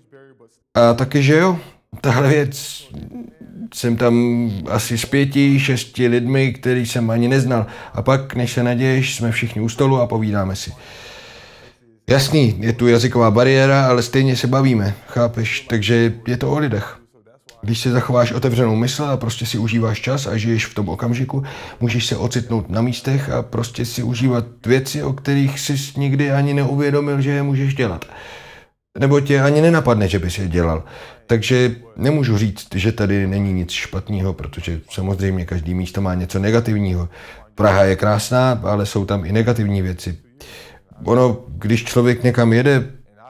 A 0.73 0.93
taky, 0.93 1.23
že 1.23 1.37
jo, 1.37 1.57
tahle 2.01 2.29
věc, 2.29 2.83
jsem 3.73 3.95
tam 3.97 4.15
asi 4.69 4.97
s 4.97 5.05
pěti, 5.05 5.59
šesti 5.59 6.07
lidmi, 6.07 6.53
který 6.53 6.85
jsem 6.85 7.09
ani 7.09 7.27
neznal. 7.27 7.65
A 7.93 8.01
pak, 8.01 8.35
než 8.35 8.53
se 8.53 8.63
naděješ, 8.63 9.15
jsme 9.15 9.31
všichni 9.31 9.61
u 9.61 9.69
stolu 9.69 10.01
a 10.01 10.07
povídáme 10.07 10.55
si. 10.55 10.71
Jasný, 12.11 12.55
je 12.59 12.73
tu 12.73 12.87
jazyková 12.87 13.31
bariéra, 13.31 13.87
ale 13.87 14.03
stejně 14.03 14.35
se 14.35 14.47
bavíme, 14.47 14.93
chápeš? 15.07 15.61
Takže 15.61 16.13
je 16.27 16.37
to 16.37 16.51
o 16.51 16.57
lidech. 16.57 16.97
Když 17.61 17.79
si 17.79 17.91
zachováš 17.91 18.31
otevřenou 18.31 18.75
mysl 18.75 19.03
a 19.03 19.17
prostě 19.17 19.45
si 19.45 19.57
užíváš 19.57 20.01
čas 20.01 20.27
a 20.27 20.37
žiješ 20.37 20.65
v 20.65 20.73
tom 20.73 20.89
okamžiku, 20.89 21.43
můžeš 21.79 22.05
se 22.05 22.17
ocitnout 22.17 22.69
na 22.69 22.81
místech 22.81 23.29
a 23.29 23.41
prostě 23.41 23.85
si 23.85 24.03
užívat 24.03 24.45
věci, 24.65 25.03
o 25.03 25.13
kterých 25.13 25.59
jsi 25.59 25.75
nikdy 25.97 26.31
ani 26.31 26.53
neuvědomil, 26.53 27.21
že 27.21 27.31
je 27.31 27.43
můžeš 27.43 27.75
dělat. 27.75 28.05
Nebo 28.99 29.19
tě 29.19 29.41
ani 29.41 29.61
nenapadne, 29.61 30.07
že 30.07 30.19
bys 30.19 30.37
je 30.37 30.47
dělal. 30.47 30.83
Takže 31.27 31.75
nemůžu 31.95 32.37
říct, 32.37 32.67
že 32.75 32.91
tady 32.91 33.27
není 33.27 33.53
nic 33.53 33.71
špatného, 33.71 34.33
protože 34.33 34.79
samozřejmě 34.89 35.45
každý 35.45 35.73
místo 35.73 36.01
má 36.01 36.13
něco 36.13 36.39
negativního. 36.39 37.09
Praha 37.55 37.83
je 37.83 37.95
krásná, 37.95 38.59
ale 38.63 38.85
jsou 38.85 39.05
tam 39.05 39.25
i 39.25 39.31
negativní 39.31 39.81
věci. 39.81 40.17
Ono, 41.03 41.37
když 41.47 41.83
člověk 41.83 42.23
někam 42.23 42.53
jede 42.53 42.83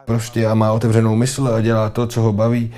prostě 0.05 0.47
a 0.47 0.53
má 0.53 0.71
otevřenou 0.71 1.15
mysl 1.15 1.47
a 1.47 1.61
dělá 1.61 1.89
to, 1.89 2.07
co 2.07 2.21
ho 2.21 2.33
baví, 2.33 2.71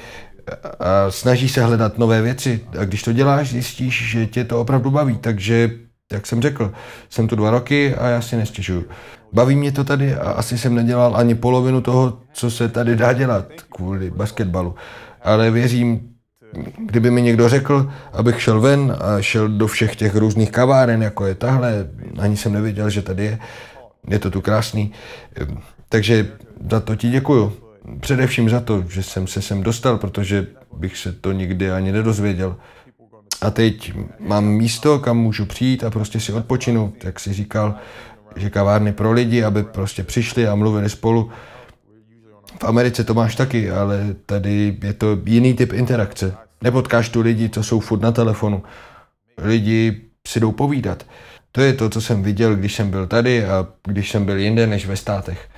a 0.79 1.11
snaží 1.11 1.49
se 1.49 1.63
hledat 1.63 1.97
nové 1.97 2.21
věci 2.21 2.61
a 2.79 2.85
když 2.85 3.03
to 3.03 3.13
děláš, 3.13 3.49
zjistíš, 3.49 4.11
že 4.11 4.25
tě 4.25 4.43
to 4.43 4.61
opravdu 4.61 4.91
baví. 4.91 5.17
Takže, 5.17 5.71
jak 6.11 6.27
jsem 6.27 6.41
řekl, 6.41 6.71
jsem 7.09 7.27
tu 7.27 7.35
dva 7.35 7.51
roky 7.51 7.95
a 7.95 8.07
já 8.07 8.21
si 8.21 8.35
nestěžuju. 8.35 8.85
Baví 9.33 9.55
mě 9.55 9.71
to 9.71 9.83
tady 9.83 10.15
a 10.15 10.31
asi 10.31 10.57
jsem 10.57 10.75
nedělal 10.75 11.15
ani 11.15 11.35
polovinu 11.35 11.81
toho, 11.81 12.17
co 12.33 12.51
se 12.51 12.69
tady 12.69 12.95
dá 12.95 13.13
dělat 13.13 13.45
kvůli 13.69 14.11
basketbalu. 14.11 14.75
Ale 15.23 15.51
věřím, 15.51 16.01
kdyby 16.85 17.11
mi 17.11 17.21
někdo 17.21 17.49
řekl, 17.49 17.91
abych 18.13 18.41
šel 18.41 18.61
ven 18.61 18.97
a 18.99 19.21
šel 19.21 19.49
do 19.49 19.67
všech 19.67 19.95
těch 19.95 20.15
různých 20.15 20.51
kaváren, 20.51 21.03
jako 21.03 21.25
je 21.25 21.35
tahle, 21.35 21.87
ani 22.19 22.37
jsem 22.37 22.53
nevěděl, 22.53 22.89
že 22.89 23.01
tady 23.01 23.25
je, 23.25 23.39
je 24.07 24.19
to 24.19 24.31
tu 24.31 24.41
krásný. 24.41 24.91
Takže 25.89 26.31
za 26.69 26.79
to 26.79 26.95
ti 26.95 27.09
děkuju. 27.09 27.53
Především 27.99 28.49
za 28.49 28.59
to, 28.59 28.83
že 28.89 29.03
jsem 29.03 29.27
se 29.27 29.41
sem 29.41 29.63
dostal, 29.63 29.97
protože 29.97 30.47
bych 30.77 30.97
se 30.97 31.11
to 31.11 31.31
nikdy 31.31 31.71
ani 31.71 31.91
nedozvěděl. 31.91 32.55
A 33.41 33.51
teď 33.51 33.93
mám 34.19 34.45
místo, 34.45 34.99
kam 34.99 35.17
můžu 35.17 35.45
přijít 35.45 35.83
a 35.83 35.89
prostě 35.89 36.19
si 36.19 36.33
odpočinout, 36.33 37.03
jak 37.03 37.19
si 37.19 37.33
říkal, 37.33 37.75
že 38.35 38.49
kavárny 38.49 38.93
pro 38.93 39.11
lidi, 39.11 39.43
aby 39.43 39.63
prostě 39.63 40.03
přišli 40.03 40.47
a 40.47 40.55
mluvili 40.55 40.89
spolu. 40.89 41.31
V 42.61 42.63
Americe 42.63 43.03
to 43.03 43.13
máš 43.13 43.35
taky, 43.35 43.71
ale 43.71 44.15
tady 44.25 44.77
je 44.83 44.93
to 44.93 45.17
jiný 45.25 45.53
typ 45.53 45.73
interakce. 45.73 46.35
Nepotkáš 46.61 47.09
tu 47.09 47.21
lidi, 47.21 47.49
co 47.49 47.63
jsou 47.63 47.79
furt 47.79 48.01
na 48.01 48.11
telefonu. 48.11 48.63
Lidi 49.37 50.01
si 50.27 50.39
jdou 50.39 50.51
povídat. 50.51 51.05
To 51.55 51.61
je 51.61 51.73
to, 51.73 51.89
co 51.89 52.01
jsem 52.01 52.23
viděl, 52.23 52.55
když 52.55 52.75
jsem 52.75 52.89
byl 52.89 53.07
tady 53.07 53.45
a 53.45 53.67
když 53.87 54.11
jsem 54.11 54.25
byl 54.25 54.37
jinde 54.37 54.67
než 54.67 54.85
ve 54.85 54.97
státech. 54.97 55.49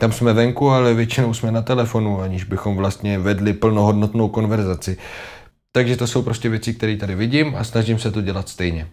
Tam 0.00 0.12
jsme 0.12 0.32
venku, 0.32 0.70
ale 0.70 0.94
většinou 0.94 1.34
jsme 1.34 1.52
na 1.52 1.62
telefonu, 1.62 2.20
aniž 2.20 2.44
bychom 2.44 2.76
vlastně 2.76 3.18
vedli 3.18 3.52
plnohodnotnou 3.52 4.28
konverzaci. 4.28 4.96
Takže 5.72 5.96
to 5.96 6.06
jsou 6.06 6.22
prostě 6.22 6.48
věci, 6.48 6.74
které 6.74 6.96
tady 6.96 7.14
vidím 7.14 7.54
a 7.56 7.64
snažím 7.64 7.98
se 7.98 8.10
to 8.10 8.20
dělat 8.20 8.48
stejně. 8.48 8.88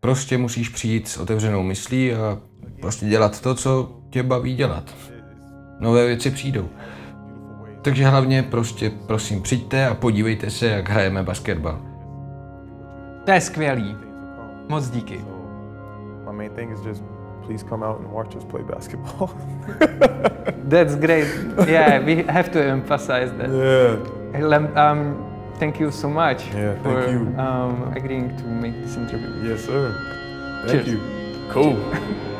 Prostě 0.00 0.38
musíš 0.38 0.68
přijít 0.68 1.08
s 1.08 1.16
otevřenou 1.16 1.62
myslí 1.62 2.12
a 2.12 2.38
prostě 2.80 3.06
dělat 3.06 3.40
to, 3.40 3.54
co 3.54 4.00
tě 4.10 4.22
baví 4.22 4.54
dělat. 4.54 4.94
Nové 5.80 6.06
věci 6.06 6.30
přijdou. 6.30 6.68
Takže 7.82 8.06
hlavně 8.06 8.42
prostě 8.42 8.90
prosím 9.06 9.42
přijďte 9.42 9.86
a 9.86 9.94
podívejte 9.94 10.50
se, 10.50 10.66
jak 10.66 10.88
hrajeme 10.88 11.22
basketbal. 11.22 11.80
To 13.24 13.30
je 13.30 13.40
skvělý. 13.40 13.96
Moc 14.68 14.90
díky. 14.90 15.37
My 16.28 16.34
main 16.34 16.54
thing 16.54 16.70
is 16.72 16.82
just 16.82 17.02
please 17.42 17.62
come 17.62 17.82
out 17.82 18.00
and 18.00 18.12
watch 18.12 18.36
us 18.36 18.44
play 18.44 18.60
basketball. 18.60 19.28
That's 20.68 20.94
great. 20.94 21.26
Yeah, 21.66 22.04
we 22.04 22.16
have 22.24 22.52
to 22.52 22.62
emphasize 22.62 23.32
that. 23.38 23.48
Yeah. 23.48 24.90
Um, 24.90 25.00
thank 25.58 25.80
you 25.80 25.90
so 25.90 26.10
much 26.10 26.44
Yeah, 26.48 26.74
thank 26.74 26.84
for 26.84 27.10
you. 27.10 27.38
Um, 27.38 27.94
agreeing 27.96 28.36
to 28.36 28.44
make 28.44 28.74
this 28.82 28.96
interview. 28.96 29.48
Yes, 29.48 29.64
sir. 29.64 29.82
Thank 30.66 30.84
Cheers. 30.84 30.88
you. 30.88 31.00
Cool. 31.48 31.76